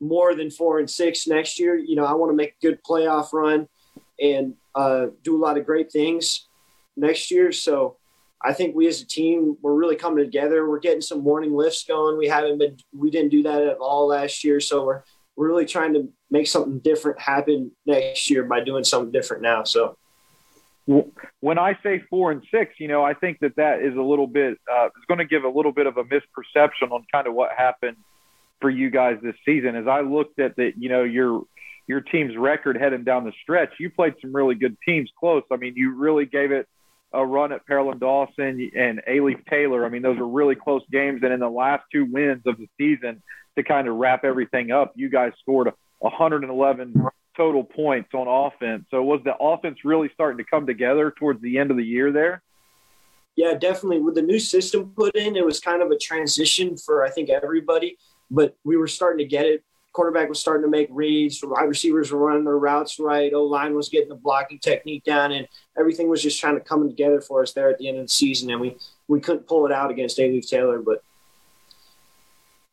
more 0.00 0.34
than 0.34 0.50
four 0.50 0.78
and 0.78 0.88
six 0.88 1.26
next 1.26 1.58
year. 1.58 1.76
You 1.76 1.96
know, 1.96 2.04
I 2.04 2.12
want 2.14 2.30
to 2.30 2.36
make 2.36 2.50
a 2.50 2.66
good 2.66 2.78
playoff 2.84 3.32
run 3.32 3.68
and 4.20 4.54
uh, 4.74 5.06
do 5.24 5.36
a 5.36 5.40
lot 5.40 5.58
of 5.58 5.66
great 5.66 5.90
things 5.90 6.46
next 6.96 7.30
year. 7.30 7.50
So 7.50 7.96
I 8.42 8.52
think 8.52 8.76
we 8.76 8.86
as 8.86 9.00
a 9.00 9.06
team 9.06 9.56
we're 9.62 9.74
really 9.74 9.96
coming 9.96 10.24
together. 10.24 10.68
We're 10.68 10.78
getting 10.78 11.00
some 11.00 11.22
morning 11.22 11.52
lifts 11.54 11.84
going. 11.84 12.16
We 12.16 12.28
haven't 12.28 12.58
been 12.58 12.76
we 12.96 13.10
didn't 13.10 13.30
do 13.30 13.42
that 13.44 13.62
at 13.62 13.78
all 13.78 14.08
last 14.08 14.44
year, 14.44 14.60
so 14.60 14.84
we're 14.84 15.02
we're 15.36 15.48
really 15.48 15.66
trying 15.66 15.94
to 15.94 16.08
make 16.30 16.46
something 16.46 16.78
different 16.80 17.20
happen 17.20 17.72
next 17.86 18.28
year 18.30 18.44
by 18.44 18.60
doing 18.60 18.84
something 18.84 19.12
different 19.12 19.42
now. 19.42 19.64
So 19.64 19.96
when 21.40 21.58
I 21.58 21.78
say 21.82 22.02
four 22.08 22.32
and 22.32 22.42
six, 22.50 22.74
you 22.78 22.88
know, 22.88 23.04
I 23.04 23.12
think 23.12 23.40
that 23.40 23.56
that 23.56 23.82
is 23.82 23.94
a 23.96 24.02
little 24.02 24.26
bit 24.26 24.58
uh, 24.70 24.86
is 24.86 25.04
going 25.06 25.18
to 25.18 25.26
give 25.26 25.44
a 25.44 25.48
little 25.48 25.72
bit 25.72 25.86
of 25.86 25.96
a 25.98 26.04
misperception 26.04 26.90
on 26.90 27.04
kind 27.12 27.26
of 27.26 27.34
what 27.34 27.50
happened 27.56 27.96
for 28.60 28.70
you 28.70 28.90
guys 28.90 29.18
this 29.22 29.36
season. 29.44 29.76
As 29.76 29.86
I 29.86 30.00
looked 30.00 30.40
at 30.40 30.56
the, 30.56 30.72
you 30.78 30.88
know, 30.88 31.04
your 31.04 31.42
your 31.86 32.00
team's 32.00 32.36
record 32.36 32.76
heading 32.76 33.04
down 33.04 33.24
the 33.24 33.32
stretch, 33.42 33.74
you 33.78 33.90
played 33.90 34.14
some 34.20 34.34
really 34.34 34.54
good 34.54 34.76
teams 34.84 35.10
close. 35.18 35.42
I 35.52 35.56
mean, 35.56 35.74
you 35.76 35.94
really 35.94 36.26
gave 36.26 36.52
it 36.52 36.66
a 37.12 37.24
run 37.24 37.52
at 37.52 37.66
Pearland 37.66 38.00
Dawson 38.00 38.70
and 38.76 39.02
Alief 39.08 39.44
Taylor. 39.46 39.84
I 39.84 39.88
mean, 39.88 40.02
those 40.02 40.18
were 40.18 40.28
really 40.28 40.54
close 40.54 40.82
games. 40.90 41.20
And 41.22 41.32
in 41.32 41.40
the 41.40 41.48
last 41.48 41.84
two 41.92 42.04
wins 42.04 42.42
of 42.46 42.58
the 42.58 42.66
season, 42.78 43.22
to 43.56 43.62
kind 43.64 43.88
of 43.88 43.96
wrap 43.96 44.24
everything 44.24 44.70
up, 44.70 44.92
you 44.94 45.08
guys 45.08 45.32
scored 45.40 45.70
111 45.98 46.94
total 47.36 47.64
points 47.64 48.10
on 48.14 48.28
offense. 48.28 48.84
So 48.90 49.02
was 49.02 49.20
the 49.24 49.36
offense 49.36 49.78
really 49.84 50.10
starting 50.14 50.38
to 50.38 50.44
come 50.48 50.66
together 50.66 51.12
towards 51.18 51.40
the 51.40 51.58
end 51.58 51.70
of 51.70 51.76
the 51.76 51.84
year 51.84 52.12
there? 52.12 52.42
Yeah, 53.36 53.54
definitely. 53.54 54.00
With 54.00 54.16
the 54.16 54.22
new 54.22 54.40
system 54.40 54.92
put 54.96 55.14
in, 55.14 55.36
it 55.36 55.44
was 55.44 55.60
kind 55.60 55.82
of 55.82 55.90
a 55.90 55.98
transition 55.98 56.76
for 56.76 57.04
I 57.04 57.10
think 57.10 57.30
everybody, 57.30 57.96
but 58.30 58.56
we 58.64 58.76
were 58.76 58.88
starting 58.88 59.18
to 59.18 59.30
get 59.30 59.46
it 59.46 59.64
quarterback 59.98 60.28
was 60.28 60.38
starting 60.38 60.62
to 60.62 60.70
make 60.70 60.86
reads. 60.92 61.42
Wide 61.42 61.64
receivers 61.64 62.12
were 62.12 62.20
running 62.20 62.44
their 62.44 62.56
routes 62.56 63.00
right. 63.00 63.32
O 63.34 63.42
line 63.42 63.74
was 63.74 63.88
getting 63.88 64.08
the 64.08 64.14
blocking 64.14 64.60
technique 64.60 65.02
down, 65.02 65.32
and 65.32 65.48
everything 65.76 66.08
was 66.08 66.22
just 66.22 66.38
trying 66.38 66.54
to 66.54 66.60
coming 66.60 66.88
together 66.88 67.20
for 67.20 67.42
us 67.42 67.52
there 67.52 67.68
at 67.68 67.78
the 67.78 67.88
end 67.88 67.98
of 67.98 68.04
the 68.04 68.08
season. 68.08 68.48
And 68.52 68.60
we 68.60 68.76
we 69.08 69.18
couldn't 69.18 69.48
pull 69.48 69.66
it 69.66 69.72
out 69.72 69.90
against 69.90 70.18
Alief 70.18 70.48
Taylor, 70.48 70.78
but. 70.78 71.02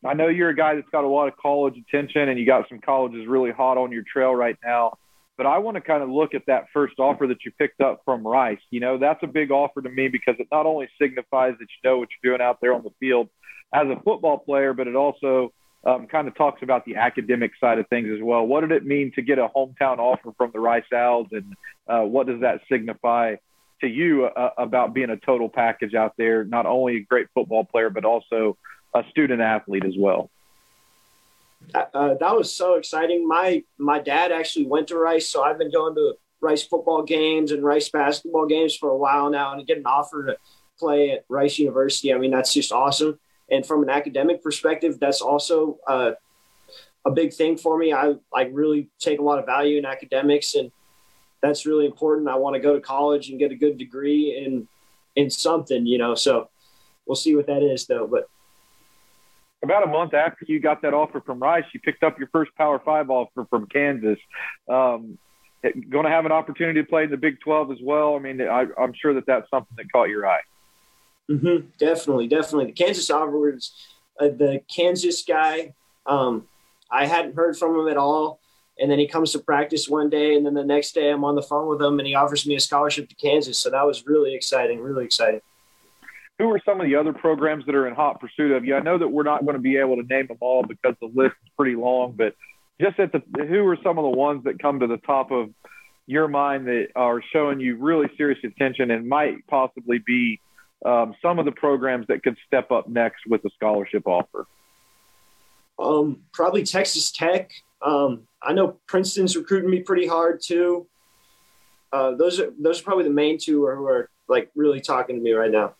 I 0.05 0.13
know 0.13 0.27
you're 0.27 0.49
a 0.49 0.55
guy 0.55 0.75
that's 0.75 0.89
got 0.91 1.03
a 1.03 1.07
lot 1.07 1.27
of 1.27 1.35
college 1.35 1.77
attention, 1.79 2.29
and 2.29 2.37
you 2.39 2.45
got 2.45 2.69
some 2.69 2.77
colleges 2.77 3.25
really 3.25 3.49
hot 3.49 3.79
on 3.79 3.91
your 3.91 4.03
trail 4.03 4.35
right 4.35 4.55
now. 4.63 4.99
But 5.35 5.47
I 5.47 5.57
want 5.57 5.75
to 5.75 5.81
kind 5.81 6.03
of 6.03 6.09
look 6.09 6.35
at 6.35 6.43
that 6.45 6.65
first 6.71 6.99
offer 6.99 7.25
that 7.25 7.43
you 7.43 7.51
picked 7.57 7.81
up 7.81 8.03
from 8.05 8.21
Rice. 8.25 8.59
You 8.69 8.81
know, 8.81 8.99
that's 8.99 9.23
a 9.23 9.27
big 9.27 9.49
offer 9.49 9.81
to 9.81 9.89
me 9.89 10.07
because 10.09 10.35
it 10.37 10.47
not 10.51 10.67
only 10.67 10.89
signifies 11.01 11.55
that 11.57 11.65
you 11.65 11.89
know 11.89 11.97
what 11.97 12.09
you're 12.21 12.33
doing 12.33 12.45
out 12.47 12.61
there 12.61 12.75
on 12.75 12.83
the 12.83 12.91
field 12.99 13.29
as 13.73 13.87
a 13.87 13.99
football 14.03 14.37
player, 14.37 14.75
but 14.75 14.87
it 14.87 14.95
also 14.95 15.51
um, 15.85 16.07
kind 16.07 16.27
of 16.27 16.35
talks 16.35 16.63
about 16.63 16.85
the 16.85 16.95
academic 16.95 17.51
side 17.59 17.77
of 17.79 17.87
things 17.87 18.09
as 18.15 18.21
well. 18.21 18.45
What 18.45 18.61
did 18.61 18.71
it 18.71 18.85
mean 18.85 19.11
to 19.13 19.21
get 19.21 19.37
a 19.37 19.47
hometown 19.47 19.99
offer 19.99 20.31
from 20.37 20.51
the 20.51 20.59
Rice 20.59 20.91
Owls, 20.93 21.27
and 21.31 21.55
uh, 21.87 22.01
what 22.01 22.27
does 22.27 22.41
that 22.41 22.61
signify 22.69 23.35
to 23.81 23.87
you 23.87 24.25
uh, 24.25 24.51
about 24.57 24.93
being 24.93 25.09
a 25.11 25.17
total 25.17 25.49
package 25.49 25.93
out 25.93 26.13
there? 26.17 26.43
Not 26.43 26.65
only 26.65 26.97
a 26.97 26.99
great 27.01 27.27
football 27.33 27.63
player, 27.63 27.89
but 27.89 28.03
also 28.03 28.57
a 28.93 29.03
student 29.11 29.41
athlete 29.41 29.85
as 29.85 29.95
well. 29.97 30.31
Uh, 31.73 32.15
that 32.19 32.35
was 32.35 32.55
so 32.55 32.75
exciting. 32.75 33.27
My 33.27 33.63
my 33.77 33.99
dad 33.99 34.31
actually 34.31 34.65
went 34.65 34.87
to 34.89 34.97
Rice, 34.97 35.27
so 35.27 35.43
I've 35.43 35.57
been 35.57 35.71
going 35.71 35.95
to 35.95 36.15
Rice 36.41 36.63
football 36.63 37.03
games 37.03 37.51
and 37.51 37.63
Rice 37.63 37.89
basketball 37.89 38.45
games 38.45 38.75
for 38.75 38.89
a 38.89 38.97
while 38.97 39.29
now, 39.29 39.51
and 39.51 39.59
to 39.59 39.65
get 39.65 39.77
an 39.77 39.85
offer 39.85 40.25
to 40.25 40.37
play 40.79 41.11
at 41.11 41.25
Rice 41.29 41.57
University, 41.57 42.13
I 42.13 42.17
mean 42.17 42.31
that's 42.31 42.53
just 42.53 42.71
awesome. 42.71 43.19
And 43.49 43.65
from 43.65 43.83
an 43.83 43.89
academic 43.89 44.41
perspective, 44.41 44.99
that's 44.99 45.21
also 45.21 45.77
uh, 45.87 46.11
a 47.05 47.11
big 47.11 47.33
thing 47.33 47.57
for 47.57 47.77
me. 47.77 47.93
I 47.93 48.15
like 48.33 48.49
really 48.51 48.89
take 48.99 49.19
a 49.19 49.21
lot 49.21 49.39
of 49.39 49.45
value 49.45 49.77
in 49.77 49.85
academics, 49.85 50.55
and 50.55 50.71
that's 51.41 51.65
really 51.65 51.85
important. 51.85 52.27
I 52.27 52.35
want 52.35 52.55
to 52.55 52.59
go 52.59 52.73
to 52.73 52.81
college 52.81 53.29
and 53.29 53.37
get 53.37 53.51
a 53.51 53.55
good 53.55 53.77
degree 53.77 54.43
in 54.43 54.67
in 55.15 55.29
something, 55.29 55.85
you 55.85 55.97
know. 55.97 56.15
So 56.15 56.49
we'll 57.05 57.15
see 57.15 57.35
what 57.35 57.47
that 57.47 57.61
is, 57.61 57.85
though. 57.85 58.07
But 58.07 58.27
about 59.63 59.83
a 59.83 59.87
month 59.87 60.13
after 60.13 60.45
you 60.47 60.59
got 60.59 60.81
that 60.81 60.93
offer 60.93 61.21
from 61.21 61.39
Rice, 61.39 61.65
you 61.73 61.79
picked 61.79 62.03
up 62.03 62.17
your 62.17 62.29
first 62.29 62.51
Power 62.55 62.81
Five 62.83 63.09
offer 63.09 63.45
from 63.49 63.67
Kansas. 63.67 64.19
Um, 64.67 65.17
going 65.89 66.05
to 66.05 66.11
have 66.11 66.25
an 66.25 66.31
opportunity 66.31 66.81
to 66.81 66.87
play 66.87 67.03
in 67.03 67.11
the 67.11 67.17
Big 67.17 67.39
12 67.39 67.71
as 67.71 67.77
well. 67.81 68.15
I 68.15 68.19
mean, 68.19 68.41
I, 68.41 68.65
am 68.77 68.93
sure 68.93 69.13
that 69.15 69.25
that's 69.25 69.49
something 69.49 69.75
that 69.77 69.91
caught 69.91 70.09
your 70.09 70.27
eye. 70.27 70.41
Mm-hmm. 71.29 71.67
Definitely, 71.77 72.27
definitely. 72.27 72.65
The 72.67 72.71
Kansas 72.73 73.09
was 73.09 73.71
uh, 74.19 74.27
the 74.27 74.61
Kansas 74.73 75.23
guy. 75.23 75.73
Um, 76.05 76.47
I 76.91 77.05
hadn't 77.07 77.35
heard 77.35 77.57
from 77.57 77.79
him 77.79 77.87
at 77.87 77.97
all. 77.97 78.39
And 78.77 78.91
then 78.91 78.99
he 78.99 79.07
comes 79.07 79.31
to 79.31 79.39
practice 79.39 79.87
one 79.87 80.09
day, 80.09 80.35
and 80.35 80.45
then 80.45 80.53
the 80.53 80.63
next 80.63 80.93
day 80.93 81.09
I'm 81.09 81.23
on 81.23 81.35
the 81.35 81.41
phone 81.41 81.69
with 81.69 81.81
him, 81.81 81.97
and 81.97 82.05
he 82.05 82.13
offers 82.13 82.45
me 82.45 82.55
a 82.55 82.59
scholarship 82.59 83.07
to 83.07 83.15
Kansas. 83.15 83.57
So 83.57 83.69
that 83.69 83.85
was 83.85 84.05
really 84.05 84.35
exciting, 84.35 84.81
really 84.81 85.05
exciting. 85.05 85.41
Who 86.39 86.51
are 86.51 86.59
some 86.65 86.81
of 86.81 86.85
the 86.85 86.95
other 86.97 87.13
programs 87.13 87.65
that 87.67 87.75
are 87.75 87.87
in 87.87 87.95
hot 87.95 88.19
pursuit 88.19 88.51
of 88.51 88.65
you? 88.65 88.75
I 88.75 88.81
know 88.81 88.97
that 88.97 89.07
we're 89.07 89.23
not 89.23 89.45
going 89.45 89.55
to 89.55 89.61
be 89.61 89.77
able 89.77 89.95
to 89.95 90.03
name 90.03 90.27
them 90.27 90.37
all 90.41 90.63
because 90.63 90.95
the 90.99 91.07
list 91.07 91.35
is 91.45 91.51
pretty 91.55 91.77
long, 91.77 92.15
but 92.17 92.35
just 92.81 92.99
at 92.99 93.13
the 93.13 93.21
who 93.45 93.65
are 93.67 93.77
some 93.81 93.97
of 93.97 94.03
the 94.03 94.17
ones 94.17 94.43
that 94.43 94.59
come 94.59 94.81
to 94.81 94.87
the 94.87 94.97
top 94.97 95.31
of 95.31 95.51
your 96.05 96.27
mind 96.27 96.67
that 96.67 96.87
are 96.97 97.21
showing 97.31 97.61
you 97.61 97.77
really 97.77 98.09
serious 98.17 98.39
attention 98.43 98.91
and 98.91 99.07
might 99.07 99.47
possibly 99.47 99.99
be 100.05 100.41
um, 100.85 101.15
some 101.21 101.39
of 101.39 101.45
the 101.45 101.51
programs 101.51 102.07
that 102.07 102.23
could 102.23 102.37
step 102.45 102.71
up 102.71 102.87
next 102.87 103.25
with 103.27 103.43
a 103.43 103.49
scholarship 103.55 104.05
offer? 104.05 104.45
Um, 105.79 106.21
probably 106.31 106.63
Texas 106.63 107.11
Tech. 107.11 107.51
Um, 107.81 108.27
I 108.41 108.53
know 108.53 108.77
Princeton's 108.87 109.35
recruiting 109.35 109.69
me 109.69 109.81
pretty 109.81 110.07
hard 110.07 110.41
too. 110.41 110.87
Uh, 111.91 112.11
those 112.11 112.39
are 112.39 112.53
those 112.59 112.81
are 112.81 112.83
probably 112.83 113.03
the 113.03 113.09
main 113.09 113.37
two 113.37 113.61
who 113.61 113.65
are, 113.65 113.75
who 113.75 113.85
are 113.85 114.09
like 114.27 114.51
really 114.55 114.79
talking 114.79 115.15
to 115.15 115.21
me 115.21 115.31
right 115.31 115.51
now. 115.51 115.73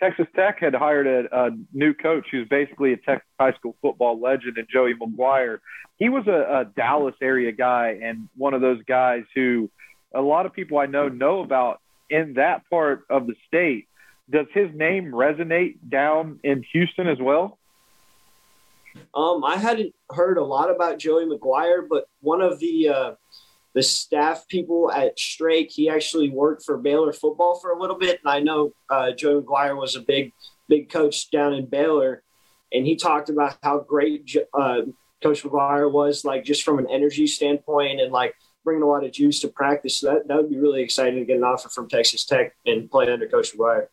Texas 0.00 0.26
Tech 0.34 0.60
had 0.60 0.74
hired 0.74 1.06
a, 1.08 1.46
a, 1.46 1.50
new 1.72 1.92
coach 1.92 2.24
who's 2.30 2.46
basically 2.46 2.92
a 2.92 2.96
Texas 2.96 3.26
high 3.40 3.52
school 3.54 3.76
football 3.82 4.20
legend, 4.20 4.56
and 4.56 4.68
Joey 4.72 4.94
McGuire. 4.94 5.58
He 5.96 6.08
was 6.08 6.26
a, 6.28 6.60
a 6.60 6.64
Dallas 6.76 7.16
area 7.20 7.50
guy 7.50 7.98
and 8.00 8.28
one 8.36 8.54
of 8.54 8.60
those 8.60 8.80
guys 8.84 9.24
who 9.34 9.68
a 10.14 10.20
lot 10.20 10.46
of 10.46 10.52
people 10.52 10.78
I 10.78 10.86
know 10.86 11.08
know 11.08 11.40
about 11.40 11.80
in 12.08 12.34
that 12.34 12.68
part 12.70 13.04
of 13.10 13.26
the 13.26 13.34
state 13.48 13.88
does 14.30 14.46
his 14.52 14.68
name 14.74 15.12
resonate 15.12 15.76
down 15.88 16.40
in 16.44 16.64
Houston 16.72 17.08
as 17.08 17.18
well? 17.18 17.58
Um, 19.14 19.44
I 19.44 19.56
hadn't 19.56 19.94
heard 20.10 20.38
a 20.38 20.44
lot 20.44 20.70
about 20.70 20.98
Joey 20.98 21.24
McGuire, 21.24 21.86
but 21.88 22.08
one 22.20 22.40
of 22.40 22.58
the 22.58 22.88
uh, 22.88 23.14
the 23.74 23.82
staff 23.82 24.46
people 24.48 24.90
at 24.90 25.18
Strake, 25.18 25.70
he 25.70 25.88
actually 25.88 26.30
worked 26.30 26.64
for 26.64 26.76
Baylor 26.76 27.12
football 27.12 27.58
for 27.60 27.70
a 27.70 27.80
little 27.80 27.96
bit, 27.96 28.20
and 28.22 28.30
I 28.30 28.40
know 28.40 28.72
uh, 28.90 29.12
Joey 29.12 29.42
McGuire 29.42 29.76
was 29.76 29.94
a 29.94 30.00
big 30.00 30.32
big 30.68 30.90
coach 30.90 31.30
down 31.30 31.54
in 31.54 31.66
Baylor, 31.66 32.22
and 32.72 32.86
he 32.86 32.96
talked 32.96 33.30
about 33.30 33.56
how 33.62 33.80
great 33.80 34.36
uh, 34.52 34.82
Coach 35.22 35.42
McGuire 35.42 35.90
was, 35.90 36.24
like 36.24 36.44
just 36.44 36.64
from 36.64 36.78
an 36.78 36.88
energy 36.90 37.26
standpoint 37.26 38.00
and 38.00 38.12
like 38.12 38.34
bringing 38.64 38.82
a 38.82 38.86
lot 38.86 39.04
of 39.04 39.12
juice 39.12 39.40
to 39.40 39.48
practice. 39.48 39.96
So 39.96 40.12
that 40.12 40.28
that 40.28 40.36
would 40.36 40.50
be 40.50 40.58
really 40.58 40.82
exciting 40.82 41.20
to 41.20 41.24
get 41.24 41.36
an 41.36 41.44
offer 41.44 41.68
from 41.68 41.88
Texas 41.88 42.24
Tech 42.24 42.54
and 42.66 42.90
play 42.90 43.10
under 43.10 43.28
Coach 43.28 43.56
McGuire 43.56 43.86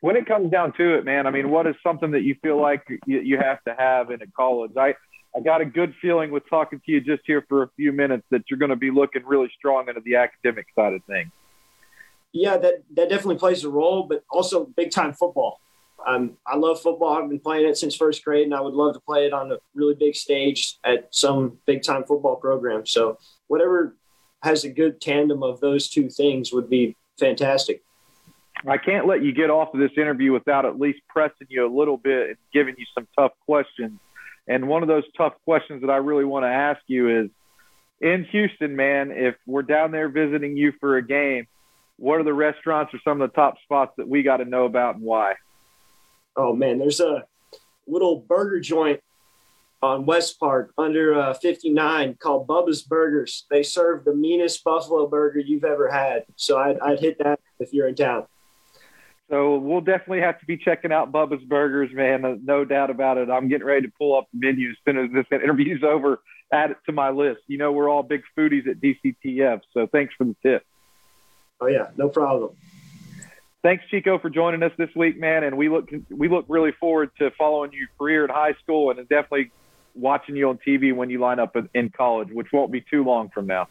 when 0.00 0.16
it 0.16 0.26
comes 0.26 0.50
down 0.50 0.72
to 0.74 0.98
it, 0.98 1.04
man, 1.04 1.26
I 1.26 1.30
mean, 1.30 1.50
what 1.50 1.66
is 1.66 1.74
something 1.82 2.10
that 2.12 2.22
you 2.22 2.36
feel 2.42 2.60
like 2.60 2.82
you, 3.06 3.20
you 3.20 3.38
have 3.38 3.62
to 3.64 3.74
have 3.78 4.10
in 4.10 4.20
a 4.22 4.26
college? 4.36 4.72
I, 4.76 4.94
I 5.34 5.40
got 5.40 5.60
a 5.60 5.64
good 5.64 5.94
feeling 6.00 6.30
with 6.30 6.48
talking 6.48 6.80
to 6.84 6.92
you 6.92 7.00
just 7.00 7.22
here 7.26 7.44
for 7.48 7.62
a 7.62 7.68
few 7.76 7.92
minutes 7.92 8.24
that 8.30 8.42
you're 8.48 8.58
going 8.58 8.70
to 8.70 8.76
be 8.76 8.90
looking 8.90 9.24
really 9.24 9.50
strong 9.56 9.88
into 9.88 10.00
the 10.04 10.16
academic 10.16 10.66
side 10.74 10.92
of 10.92 11.02
things. 11.04 11.30
Yeah, 12.32 12.58
that, 12.58 12.82
that 12.94 13.08
definitely 13.08 13.38
plays 13.38 13.64
a 13.64 13.70
role, 13.70 14.02
but 14.02 14.24
also 14.30 14.66
big 14.76 14.90
time 14.90 15.14
football. 15.14 15.60
Um, 16.06 16.36
I 16.46 16.56
love 16.56 16.80
football. 16.80 17.14
I've 17.14 17.28
been 17.28 17.40
playing 17.40 17.66
it 17.66 17.76
since 17.76 17.96
first 17.96 18.24
grade, 18.24 18.44
and 18.44 18.54
I 18.54 18.60
would 18.60 18.74
love 18.74 18.94
to 18.94 19.00
play 19.00 19.26
it 19.26 19.32
on 19.32 19.50
a 19.50 19.56
really 19.74 19.94
big 19.94 20.14
stage 20.14 20.76
at 20.84 21.08
some 21.10 21.58
big 21.66 21.82
time 21.82 22.04
football 22.04 22.36
program. 22.36 22.86
So, 22.86 23.18
whatever 23.48 23.96
has 24.42 24.64
a 24.64 24.68
good 24.68 25.00
tandem 25.00 25.42
of 25.42 25.60
those 25.60 25.88
two 25.88 26.10
things 26.10 26.52
would 26.52 26.68
be 26.68 26.94
fantastic. 27.18 27.82
I 28.64 28.78
can't 28.78 29.06
let 29.06 29.22
you 29.22 29.32
get 29.32 29.50
off 29.50 29.74
of 29.74 29.80
this 29.80 29.90
interview 29.96 30.32
without 30.32 30.64
at 30.64 30.78
least 30.78 31.00
pressing 31.08 31.46
you 31.50 31.66
a 31.66 31.72
little 31.72 31.96
bit 31.96 32.28
and 32.28 32.36
giving 32.52 32.74
you 32.78 32.86
some 32.94 33.06
tough 33.16 33.32
questions. 33.44 33.98
And 34.48 34.68
one 34.68 34.82
of 34.82 34.88
those 34.88 35.04
tough 35.16 35.34
questions 35.44 35.82
that 35.82 35.90
I 35.90 35.96
really 35.96 36.24
want 36.24 36.44
to 36.44 36.48
ask 36.48 36.80
you 36.86 37.24
is 37.24 37.30
in 38.00 38.24
Houston, 38.24 38.76
man, 38.76 39.10
if 39.10 39.34
we're 39.46 39.62
down 39.62 39.90
there 39.90 40.08
visiting 40.08 40.56
you 40.56 40.72
for 40.80 40.96
a 40.96 41.06
game, 41.06 41.46
what 41.98 42.20
are 42.20 42.24
the 42.24 42.34
restaurants 42.34 42.94
or 42.94 43.00
some 43.04 43.20
of 43.20 43.30
the 43.30 43.34
top 43.34 43.56
spots 43.62 43.92
that 43.96 44.08
we 44.08 44.22
got 44.22 44.38
to 44.38 44.44
know 44.44 44.64
about 44.64 44.96
and 44.96 45.04
why? 45.04 45.34
Oh, 46.36 46.54
man, 46.54 46.78
there's 46.78 47.00
a 47.00 47.24
little 47.86 48.20
burger 48.20 48.60
joint 48.60 49.00
on 49.82 50.04
West 50.06 50.38
Park 50.38 50.72
under 50.76 51.14
uh, 51.14 51.34
59 51.34 52.16
called 52.20 52.46
Bubba's 52.46 52.82
Burgers. 52.82 53.46
They 53.50 53.62
serve 53.62 54.04
the 54.04 54.14
meanest 54.14 54.62
buffalo 54.64 55.06
burger 55.06 55.40
you've 55.40 55.64
ever 55.64 55.90
had. 55.90 56.24
So 56.36 56.58
I'd, 56.58 56.78
I'd 56.80 57.00
hit 57.00 57.18
that 57.18 57.40
if 57.58 57.72
you're 57.72 57.88
in 57.88 57.94
town. 57.94 58.26
So 59.28 59.56
we'll 59.58 59.80
definitely 59.80 60.20
have 60.20 60.38
to 60.38 60.46
be 60.46 60.56
checking 60.56 60.92
out 60.92 61.10
Bubba's 61.10 61.42
Burgers, 61.42 61.90
man. 61.92 62.42
No 62.44 62.64
doubt 62.64 62.90
about 62.90 63.18
it. 63.18 63.28
I'm 63.28 63.48
getting 63.48 63.66
ready 63.66 63.86
to 63.86 63.92
pull 63.98 64.16
up 64.16 64.28
the 64.32 64.46
menu 64.46 64.70
as 64.70 64.76
soon 64.84 64.98
as 64.98 65.10
this 65.12 65.26
interview's 65.32 65.82
over. 65.82 66.20
Add 66.52 66.70
it 66.72 66.76
to 66.86 66.92
my 66.92 67.10
list. 67.10 67.40
You 67.48 67.58
know, 67.58 67.72
we're 67.72 67.88
all 67.88 68.04
big 68.04 68.22
foodies 68.38 68.68
at 68.68 68.80
DCTF, 68.80 69.62
so 69.74 69.88
thanks 69.88 70.14
for 70.16 70.24
the 70.24 70.36
tip. 70.42 70.64
Oh 71.60 71.66
yeah, 71.66 71.88
no 71.96 72.08
problem. 72.08 72.52
Thanks, 73.62 73.84
Chico, 73.90 74.18
for 74.20 74.30
joining 74.30 74.62
us 74.62 74.70
this 74.78 74.90
week, 74.94 75.18
man. 75.18 75.42
And 75.42 75.56
we 75.56 75.68
look 75.68 75.90
we 76.08 76.28
look 76.28 76.44
really 76.48 76.70
forward 76.70 77.10
to 77.18 77.32
following 77.32 77.72
your 77.72 77.88
career 77.98 78.24
in 78.24 78.30
high 78.30 78.54
school 78.62 78.90
and 78.90 79.08
definitely 79.08 79.50
watching 79.96 80.36
you 80.36 80.50
on 80.50 80.58
TV 80.64 80.94
when 80.94 81.10
you 81.10 81.18
line 81.18 81.40
up 81.40 81.56
in 81.74 81.90
college, 81.90 82.28
which 82.30 82.48
won't 82.52 82.70
be 82.70 82.80
too 82.80 83.02
long 83.02 83.28
from 83.30 83.48
now. 83.48 83.66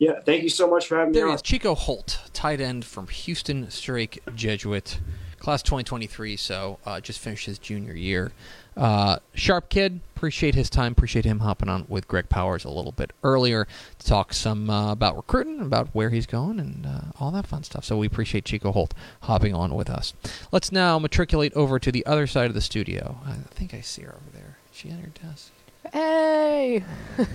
Yeah, 0.00 0.18
thank 0.18 0.42
you 0.42 0.48
so 0.48 0.66
much 0.66 0.86
for 0.86 0.96
having 0.96 1.12
there 1.12 1.26
me. 1.26 1.30
There 1.30 1.34
is 1.34 1.42
Chico 1.42 1.74
Holt, 1.74 2.20
tight 2.32 2.58
end 2.58 2.86
from 2.86 3.06
Houston 3.08 3.70
Strake 3.70 4.20
Jesuit, 4.34 4.98
class 5.38 5.62
2023. 5.62 6.38
So 6.38 6.78
uh, 6.86 7.02
just 7.02 7.18
finished 7.18 7.44
his 7.44 7.58
junior 7.58 7.94
year. 7.94 8.32
Uh, 8.78 9.18
sharp 9.34 9.68
kid. 9.68 10.00
Appreciate 10.16 10.54
his 10.54 10.70
time. 10.70 10.92
Appreciate 10.92 11.26
him 11.26 11.40
hopping 11.40 11.68
on 11.68 11.84
with 11.86 12.08
Greg 12.08 12.30
Powers 12.30 12.64
a 12.64 12.70
little 12.70 12.92
bit 12.92 13.12
earlier 13.22 13.68
to 13.98 14.06
talk 14.06 14.32
some 14.32 14.70
uh, 14.70 14.90
about 14.90 15.16
recruiting, 15.16 15.60
about 15.60 15.88
where 15.92 16.08
he's 16.08 16.26
going, 16.26 16.58
and 16.58 16.86
uh, 16.86 17.00
all 17.20 17.30
that 17.32 17.46
fun 17.46 17.62
stuff. 17.62 17.84
So 17.84 17.98
we 17.98 18.06
appreciate 18.06 18.46
Chico 18.46 18.72
Holt 18.72 18.94
hopping 19.24 19.54
on 19.54 19.74
with 19.74 19.90
us. 19.90 20.14
Let's 20.50 20.72
now 20.72 20.98
matriculate 20.98 21.52
over 21.52 21.78
to 21.78 21.92
the 21.92 22.06
other 22.06 22.26
side 22.26 22.46
of 22.46 22.54
the 22.54 22.62
studio. 22.62 23.18
I 23.26 23.34
think 23.50 23.74
I 23.74 23.82
see 23.82 24.00
her 24.02 24.14
over 24.14 24.30
there. 24.32 24.56
Is 24.72 24.78
she 24.78 24.90
on 24.90 25.00
her 25.00 25.08
desk? 25.08 25.52
Hey. 25.92 26.84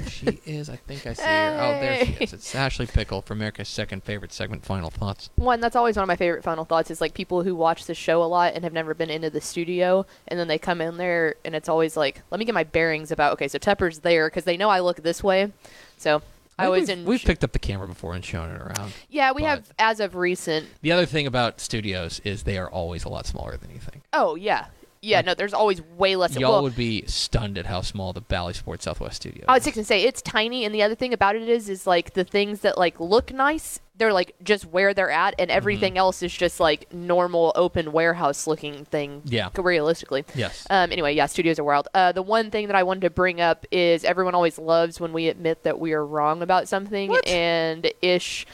she 0.08 0.40
is. 0.46 0.70
I 0.70 0.76
think 0.78 1.06
I 1.06 1.14
see 1.14 1.24
her. 1.24 1.58
Oh, 1.60 1.80
there 1.80 2.06
she 2.06 2.14
is. 2.24 2.34
It's 2.34 2.56
Ashley 2.56 2.86
Pickle 2.86 3.22
for 3.22 3.34
America's 3.34 3.68
second 3.68 4.04
favorite 4.04 4.32
segment, 4.32 4.66
Final 4.66 4.90
Thoughts. 4.90 5.30
One, 5.36 5.60
that's 5.60 5.76
always 5.76 5.96
one 5.96 6.04
of 6.04 6.08
my 6.08 6.16
favorite 6.16 6.44
Final 6.44 6.66
Thoughts 6.66 6.90
is 6.90 7.02
like 7.02 7.14
people 7.14 7.44
who 7.44 7.56
watch 7.56 7.86
the 7.86 7.94
show 7.96 8.24
a 8.24 8.26
lot 8.26 8.54
and 8.54 8.64
have 8.64 8.74
never 8.74 8.94
been 8.94 9.10
into 9.10 9.30
the 9.30 9.42
studio, 9.42 10.06
and 10.28 10.40
then 10.40 10.48
they 10.48 10.58
come 10.58 10.82
in 10.82 10.98
there, 10.98 11.36
and 11.44 11.56
it's 11.56 11.70
always 11.70 11.98
like, 11.98 12.22
let 12.32 12.40
me 12.40 12.46
get 12.46 12.54
my 12.54 12.64
bearings 12.64 13.12
about, 13.12 13.34
okay, 13.34 13.48
so 13.48 13.58
Tepper's 13.60 14.00
there, 14.00 14.28
because 14.28 14.46
they 14.46 14.58
know 14.58 14.70
I 14.70 14.80
look 14.80 14.98
this 14.98 15.24
way. 15.24 15.52
So 15.98 16.22
I, 16.58 16.66
always 16.66 16.88
we've, 16.88 17.06
we've 17.06 17.24
picked 17.24 17.44
up 17.44 17.52
the 17.52 17.60
camera 17.60 17.88
before 17.88 18.14
and 18.14 18.24
shown 18.24 18.50
it 18.50 18.62
around. 18.62 18.94
Yeah, 19.10 19.34
we 19.34 19.44
have 19.44 19.74
as 19.78 20.00
of 20.00 20.16
recent. 20.16 20.68
The 20.82 20.92
other 20.94 21.06
thing 21.06 21.28
about 21.28 21.60
studios 21.60 22.22
is 22.24 22.44
they 22.44 22.58
are 22.58 22.70
always 22.70 23.04
a 23.04 23.10
lot 23.10 23.26
smaller 23.26 23.58
than 23.58 23.72
you 23.72 23.80
think. 23.80 24.04
Oh 24.14 24.36
yeah, 24.36 24.68
yeah, 25.06 25.22
no, 25.22 25.34
there's 25.36 25.54
always 25.54 25.82
way 25.82 26.16
less. 26.16 26.36
Y'all 26.36 26.54
well, 26.54 26.64
would 26.64 26.76
be 26.76 27.06
stunned 27.06 27.58
at 27.58 27.68
how 27.68 27.82
small 27.82 28.12
the 28.12 28.22
Bally 28.22 28.54
Sports 28.54 28.86
Southwest 28.86 29.18
studio. 29.18 29.46
I 29.48 29.54
was 29.54 29.64
just 29.64 29.76
gonna 29.76 29.86
say 29.86 30.04
it's 30.04 30.22
tiny, 30.22 30.66
and 30.66 30.74
the 30.74 30.82
other 30.82 30.96
thing 30.96 31.14
about 31.14 31.36
it 31.36 31.48
is, 31.48 31.70
is 31.70 31.86
like 31.86 32.14
the 32.14 32.24
things 32.24 32.62
that 32.62 32.78
like 32.78 33.00
look 33.00 33.32
nice, 33.32 33.80
they're 33.96 34.14
like 34.14 34.36
just 34.44 34.66
where 34.66 34.94
they're 34.94 35.12
at, 35.12 35.36
and 35.38 35.52
everything 35.52 35.92
mm-hmm. 35.92 36.00
else 36.00 36.24
is 36.24 36.34
just 36.34 36.60
like 36.60 36.92
normal 36.92 37.52
open 37.56 37.92
warehouse 37.92 38.48
looking 38.48 38.86
thing. 38.86 39.22
Yeah, 39.26 39.50
realistically. 39.56 40.26
Yes. 40.34 40.66
Um. 40.70 40.92
Anyway, 40.92 41.14
yeah, 41.14 41.28
studios 41.28 41.60
are 41.60 41.64
wild. 41.64 41.88
Uh, 41.94 42.12
the 42.12 42.24
one 42.24 42.50
thing 42.50 42.68
that 42.68 42.76
I 42.76 42.84
wanted 42.84 43.02
to 43.02 43.12
bring 43.12 43.40
up 43.40 43.66
is 43.72 44.04
everyone 44.04 44.34
always 44.34 44.58
loves 44.58 45.00
when 45.00 45.14
we 45.14 45.28
admit 45.28 45.64
that 45.64 45.80
we 45.80 45.94
are 45.94 46.06
wrong 46.06 46.42
about 46.42 46.68
something, 46.68 47.10
what? 47.10 47.28
and 47.28 47.92
ish. 48.02 48.46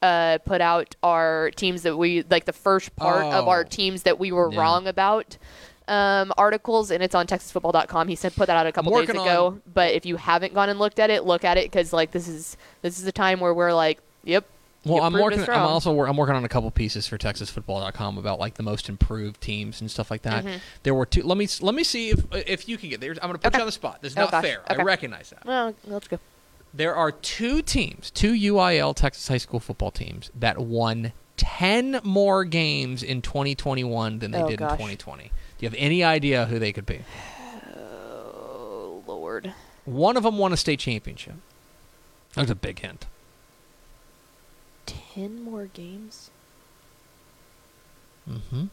Uh, 0.00 0.36
put 0.38 0.60
out 0.60 0.96
our 1.04 1.52
teams 1.52 1.82
that 1.82 1.96
we 1.96 2.24
like 2.28 2.44
the 2.44 2.52
first 2.52 2.96
part 2.96 3.22
oh. 3.22 3.30
of 3.30 3.46
our 3.46 3.60
oh. 3.60 3.62
teams 3.62 4.02
that 4.02 4.18
we 4.18 4.32
were 4.32 4.50
yeah. 4.50 4.58
wrong 4.58 4.88
about 4.88 5.38
um, 5.88 6.32
articles, 6.36 6.90
and 6.90 7.02
it's 7.02 7.14
on 7.14 7.26
TexasFootball.com. 7.26 8.08
He 8.08 8.16
said 8.16 8.34
put 8.34 8.46
that 8.46 8.56
out 8.56 8.66
a 8.66 8.72
couple 8.72 8.92
days 8.98 9.08
ago. 9.08 9.46
On... 9.46 9.62
But 9.72 9.92
if 9.92 10.06
you 10.06 10.16
haven't 10.16 10.54
gone 10.54 10.68
and 10.68 10.78
looked 10.78 10.98
at 10.98 11.10
it, 11.10 11.24
look 11.24 11.44
at 11.44 11.58
it 11.58 11.70
because 11.70 11.92
like 11.92 12.12
this 12.12 12.28
is 12.28 12.56
this 12.82 12.98
is 12.98 13.06
a 13.06 13.12
time 13.12 13.40
where 13.40 13.54
we're 13.54 13.72
like, 13.72 14.00
yep. 14.24 14.44
Well, 14.84 15.04
I'm 15.04 15.12
working. 15.12 15.42
I'm 15.42 15.62
also 15.62 15.98
I'm 16.02 16.16
working 16.16 16.34
on 16.34 16.44
a 16.44 16.48
couple 16.48 16.70
pieces 16.70 17.06
for 17.06 17.16
TexasFootball.com 17.16 18.18
about 18.18 18.40
like 18.40 18.54
the 18.54 18.64
most 18.64 18.88
improved 18.88 19.40
teams 19.40 19.80
and 19.80 19.90
stuff 19.90 20.10
like 20.10 20.22
that. 20.22 20.44
Mm-hmm. 20.44 20.56
There 20.82 20.94
were 20.94 21.06
two. 21.06 21.22
Let 21.22 21.38
me 21.38 21.46
let 21.60 21.74
me 21.74 21.84
see 21.84 22.10
if 22.10 22.24
if 22.32 22.68
you 22.68 22.76
can 22.76 22.90
get 22.90 23.00
there. 23.00 23.10
I'm 23.10 23.28
going 23.28 23.34
to 23.34 23.38
put 23.38 23.46
okay. 23.48 23.58
you 23.58 23.62
on 23.62 23.66
the 23.66 23.72
spot. 23.72 24.02
This 24.02 24.12
is 24.12 24.18
oh, 24.18 24.22
not 24.22 24.32
gosh. 24.32 24.44
fair. 24.44 24.60
Okay. 24.68 24.80
I 24.80 24.82
recognize 24.82 25.30
that. 25.30 25.44
Well, 25.44 25.74
let's 25.86 26.08
go. 26.08 26.18
There 26.74 26.94
are 26.94 27.12
two 27.12 27.62
teams, 27.62 28.10
two 28.10 28.32
UIL 28.32 28.96
Texas 28.96 29.28
high 29.28 29.36
school 29.36 29.60
football 29.60 29.90
teams 29.90 30.30
that 30.34 30.58
won 30.58 31.12
10 31.36 32.00
more 32.04 32.44
games 32.44 33.02
in 33.02 33.22
2021 33.22 34.18
than 34.18 34.30
they 34.30 34.42
oh, 34.42 34.48
did 34.48 34.58
gosh. 34.58 34.72
in 34.72 34.76
2020 34.76 35.24
Do 35.24 35.30
you 35.60 35.68
have 35.68 35.76
any 35.78 36.04
idea 36.04 36.46
who 36.46 36.58
they 36.58 36.72
could 36.72 36.86
be? 36.86 37.00
Oh, 37.76 39.02
Lord. 39.06 39.52
One 39.84 40.16
of 40.16 40.22
them 40.22 40.38
won 40.38 40.52
a 40.52 40.56
state 40.56 40.78
championship. 40.78 41.34
That 42.34 42.42
was 42.42 42.50
a 42.50 42.54
big 42.54 42.78
hint. 42.78 43.06
Ten 44.86 45.42
more 45.42 45.66
games? 45.66 46.30
Mm-hmm. 48.28 48.66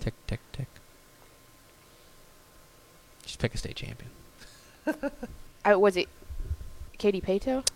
Tick, 0.00 0.14
tick, 0.26 0.40
tick. 0.52 0.66
Just 3.24 3.38
pick 3.38 3.54
a 3.54 3.58
state 3.58 3.76
champion. 3.76 4.10
uh, 4.86 5.78
was 5.78 5.96
it 5.96 6.08
Katy 6.98 7.20
Paetow? 7.20 7.66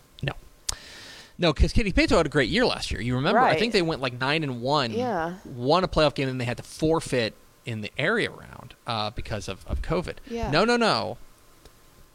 No. 1.40 1.52
Because 1.52 1.72
Katy 1.72 1.92
Paetow 1.92 2.18
had 2.18 2.26
a 2.26 2.28
great 2.30 2.50
year 2.50 2.64
last 2.64 2.92
year. 2.92 3.00
You 3.00 3.16
remember? 3.16 3.40
Right. 3.40 3.56
I 3.56 3.58
think 3.58 3.72
they 3.72 3.82
went 3.82 4.00
like 4.00 4.20
nine 4.20 4.44
and 4.44 4.60
one. 4.62 4.92
Yeah. 4.92 5.34
Won 5.44 5.82
a 5.82 5.88
playoff 5.88 6.14
game, 6.14 6.28
and 6.28 6.40
they 6.40 6.44
had 6.44 6.58
to 6.58 6.62
forfeit 6.62 7.34
in 7.64 7.80
the 7.80 7.90
area 7.98 8.30
round 8.30 8.74
uh, 8.86 9.10
because 9.10 9.48
of, 9.48 9.66
of 9.66 9.82
COVID. 9.82 10.16
Yeah. 10.28 10.50
No, 10.50 10.64
no, 10.64 10.76
no. 10.76 11.18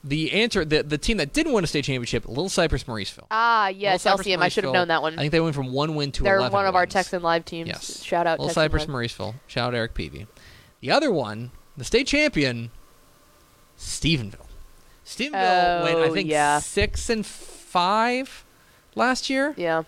The 0.03 0.33
answer, 0.33 0.63
the 0.63 0.83
the 0.83 0.99
team 0.99 1.17
that 1.17 1.33
didn't 1.33 1.51
win 1.51 1.63
a 1.63 1.67
state 1.67 1.83
championship, 1.83 2.27
Little 2.27 2.47
Cypress 2.47 2.83
Mauriceville. 2.83 3.25
Ah, 3.31 3.69
yes, 3.69 4.03
Cypress 4.03 4.27
LCM. 4.27 4.38
I 4.38 4.49
should 4.49 4.63
have 4.63 4.73
known 4.73 4.89
that 4.89 5.01
one. 5.01 5.15
I 5.17 5.23
think 5.23 5.31
they 5.31 5.39
went 5.39 5.55
from 5.55 5.71
one 5.71 5.95
win 5.95 6.11
to 6.11 6.23
They're 6.23 6.38
11 6.38 6.53
one 6.53 6.65
of 6.67 6.75
wins. 6.75 6.79
our 6.79 6.85
Texan 6.85 7.23
Live 7.23 7.43
teams. 7.43 7.69
Yes. 7.69 8.03
Shout 8.03 8.27
out 8.27 8.39
Little 8.39 8.49
Texan 8.49 8.61
Cypress 8.61 8.88
Live. 8.88 8.95
Mauriceville. 8.95 9.33
Shout 9.47 9.69
out 9.69 9.73
Eric 9.73 9.95
Peavy. 9.95 10.27
The 10.81 10.91
other 10.91 11.11
one, 11.11 11.49
the 11.75 11.83
state 11.83 12.05
champion, 12.05 12.69
Stephenville. 13.79 14.45
Stephenville 15.03 15.81
oh, 15.81 15.83
went, 15.83 15.97
I 15.97 16.13
think, 16.13 16.29
yeah. 16.29 16.59
six 16.59 17.09
and 17.09 17.25
five 17.25 18.44
last 18.95 19.29
year. 19.29 19.53
Yeah. 19.58 19.84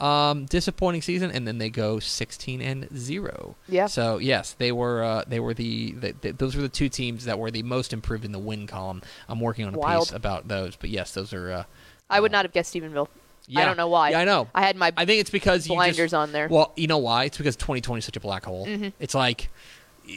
Um, 0.00 0.46
disappointing 0.46 1.02
season, 1.02 1.30
and 1.30 1.46
then 1.46 1.58
they 1.58 1.70
go 1.70 2.00
16 2.00 2.60
and 2.60 2.88
zero. 2.96 3.54
Yeah. 3.68 3.86
So 3.86 4.18
yes, 4.18 4.52
they 4.52 4.72
were 4.72 5.02
uh, 5.04 5.24
they 5.28 5.38
were 5.38 5.54
the, 5.54 5.92
the, 5.92 6.14
the, 6.20 6.32
those 6.32 6.56
were 6.56 6.62
the 6.62 6.68
two 6.68 6.88
teams 6.88 7.24
that 7.26 7.38
were 7.38 7.52
the 7.52 7.62
most 7.62 7.92
improved 7.92 8.24
in 8.24 8.32
the 8.32 8.38
win 8.38 8.66
column. 8.66 9.02
I'm 9.28 9.38
working 9.38 9.64
on 9.64 9.74
a 9.74 9.78
Wild. 9.78 10.08
piece 10.08 10.12
about 10.12 10.48
those, 10.48 10.74
but 10.74 10.90
yes, 10.90 11.12
those 11.12 11.32
are. 11.32 11.52
Uh, 11.52 11.64
I 12.10 12.18
would 12.20 12.32
not 12.32 12.44
have 12.44 12.52
guessed 12.52 12.74
Stephenville. 12.74 13.08
yeah, 13.46 13.60
I 13.60 13.64
don't 13.64 13.76
know 13.76 13.88
why. 13.88 14.10
Yeah, 14.10 14.20
I 14.20 14.24
know. 14.24 14.48
I 14.54 14.62
had 14.62 14.76
my 14.76 14.92
I 14.96 15.04
think 15.04 15.20
it's 15.20 15.30
because 15.30 15.68
you 15.68 15.74
blinders 15.74 15.96
just, 15.96 16.14
on 16.14 16.32
there. 16.32 16.48
Well, 16.48 16.72
you 16.76 16.88
know 16.88 16.98
why? 16.98 17.24
It's 17.24 17.38
because 17.38 17.54
2020 17.56 18.00
is 18.00 18.04
such 18.04 18.16
a 18.16 18.20
black 18.20 18.44
hole. 18.44 18.66
Mm-hmm. 18.66 18.88
It's 18.98 19.14
like. 19.14 19.50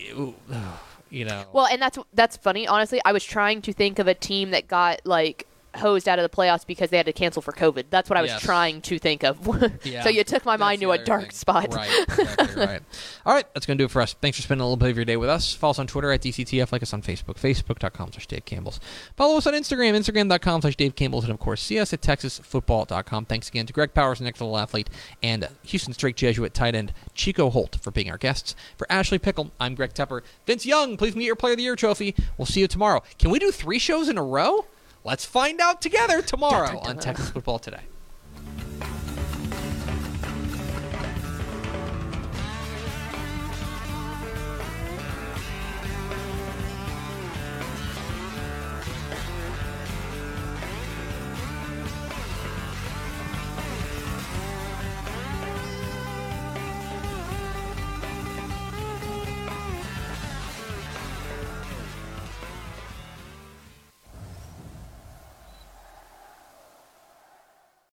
you 1.16 1.26
know. 1.26 1.46
Well, 1.54 1.68
and 1.68 1.82
that's 1.82 1.98
that's 2.14 2.38
funny. 2.38 2.68
Honestly, 2.68 3.00
I 3.06 3.12
was 3.14 3.24
trying 3.24 3.62
to 3.64 3.74
think 3.74 4.00
of 4.00 4.08
a 4.08 4.14
team 4.14 4.52
that 4.52 4.68
got 4.68 5.02
like 5.06 5.48
hosed 5.78 6.08
out 6.08 6.20
of 6.20 6.24
the 6.30 6.36
playoffs 6.36 6.66
because 6.66 6.90
they 6.90 6.98
had 6.98 7.06
to 7.06 7.14
cancel 7.14 7.42
for 7.42 7.52
COVID. 7.52 7.86
That's 7.90 8.10
what 8.10 8.18
I 8.18 8.22
was 8.22 8.32
Yes. 8.32 8.42
trying 8.42 8.82
to 8.82 9.00
think 9.00 9.24
of. 9.24 9.36
Yeah. 9.86 10.04
so 10.04 10.10
you 10.10 10.24
took 10.24 10.46
my 10.46 10.58
mind 10.58 10.82
to 10.82 10.92
a 10.92 10.98
dark 10.98 11.24
thing. 11.24 11.32
spot. 11.32 11.74
Right, 11.74 11.90
exactly 12.10 12.66
right. 12.66 12.82
All 13.26 13.34
right, 13.34 13.46
that's 13.54 13.66
going 13.66 13.78
to 13.78 13.82
do 13.82 13.86
it 13.86 13.92
for 13.92 14.02
us. 14.02 14.14
Thanks 14.22 14.38
for 14.38 14.44
spending 14.44 14.62
a 14.62 14.66
little 14.66 14.78
bit 14.78 14.90
of 14.90 14.96
your 14.96 15.06
day 15.06 15.18
with 15.18 15.30
us. 15.30 15.54
Follow 15.54 15.72
us 15.72 15.80
on 15.80 15.88
Twitter 15.88 16.12
at 16.12 16.22
DCTF. 16.22 16.72
Like 16.72 16.82
us 16.84 16.94
on 16.94 17.02
Facebook, 17.02 17.36
facebook.com 17.36 18.12
slash 18.14 18.28
Dave 18.28 18.46
Campbell's. 18.46 18.80
Follow 19.16 19.38
us 19.38 19.48
on 19.48 19.54
Instagram, 19.54 19.94
instagram.com 19.96 20.62
slash 20.62 20.76
Dave 20.76 20.96
Campbell's. 20.96 21.24
And, 21.26 21.34
of 21.34 21.40
course, 21.40 21.62
see 21.62 21.80
us 21.80 21.94
at 21.94 22.02
texasfootball.com. 22.02 23.26
Thanks 23.26 23.50
again 23.50 23.66
to 23.66 23.74
Greg 23.74 23.94
Powers, 23.94 24.20
the 24.20 24.26
next 24.26 24.42
level 24.42 24.58
athlete, 24.58 24.90
and 25.22 25.48
Houston 25.64 25.94
Strake 25.94 26.16
Jesuit 26.16 26.54
tight 26.54 26.76
end 26.76 26.94
Chico 27.14 27.50
Holt 27.50 27.78
for 27.82 27.92
being 27.92 28.10
our 28.10 28.18
guests. 28.18 28.56
For 28.78 28.88
Ashley 28.90 29.20
Pickle, 29.20 29.52
I'm 29.60 29.76
Greg 29.76 29.94
Tepper. 29.94 30.22
Vince 30.46 30.66
Young, 30.66 30.98
please 30.98 31.16
meet 31.16 31.26
your 31.26 31.36
Player 31.36 31.54
of 31.54 31.58
the 31.58 31.64
Year 31.64 31.76
trophy. 31.76 32.16
We'll 32.38 32.46
see 32.46 32.62
you 32.62 32.68
tomorrow. 32.68 33.04
Can 33.20 33.30
we 33.32 33.40
do 33.40 33.52
three 33.52 33.80
shows 33.80 34.10
in 34.10 34.18
a 34.18 34.24
row? 34.24 34.66
Let's 35.06 35.24
find 35.24 35.62
out 35.62 35.84
together 35.84 36.24
tomorrow 36.24 36.80
on 36.80 36.98
Texas 36.98 37.30
Football 37.30 37.60
Today. 37.60 37.82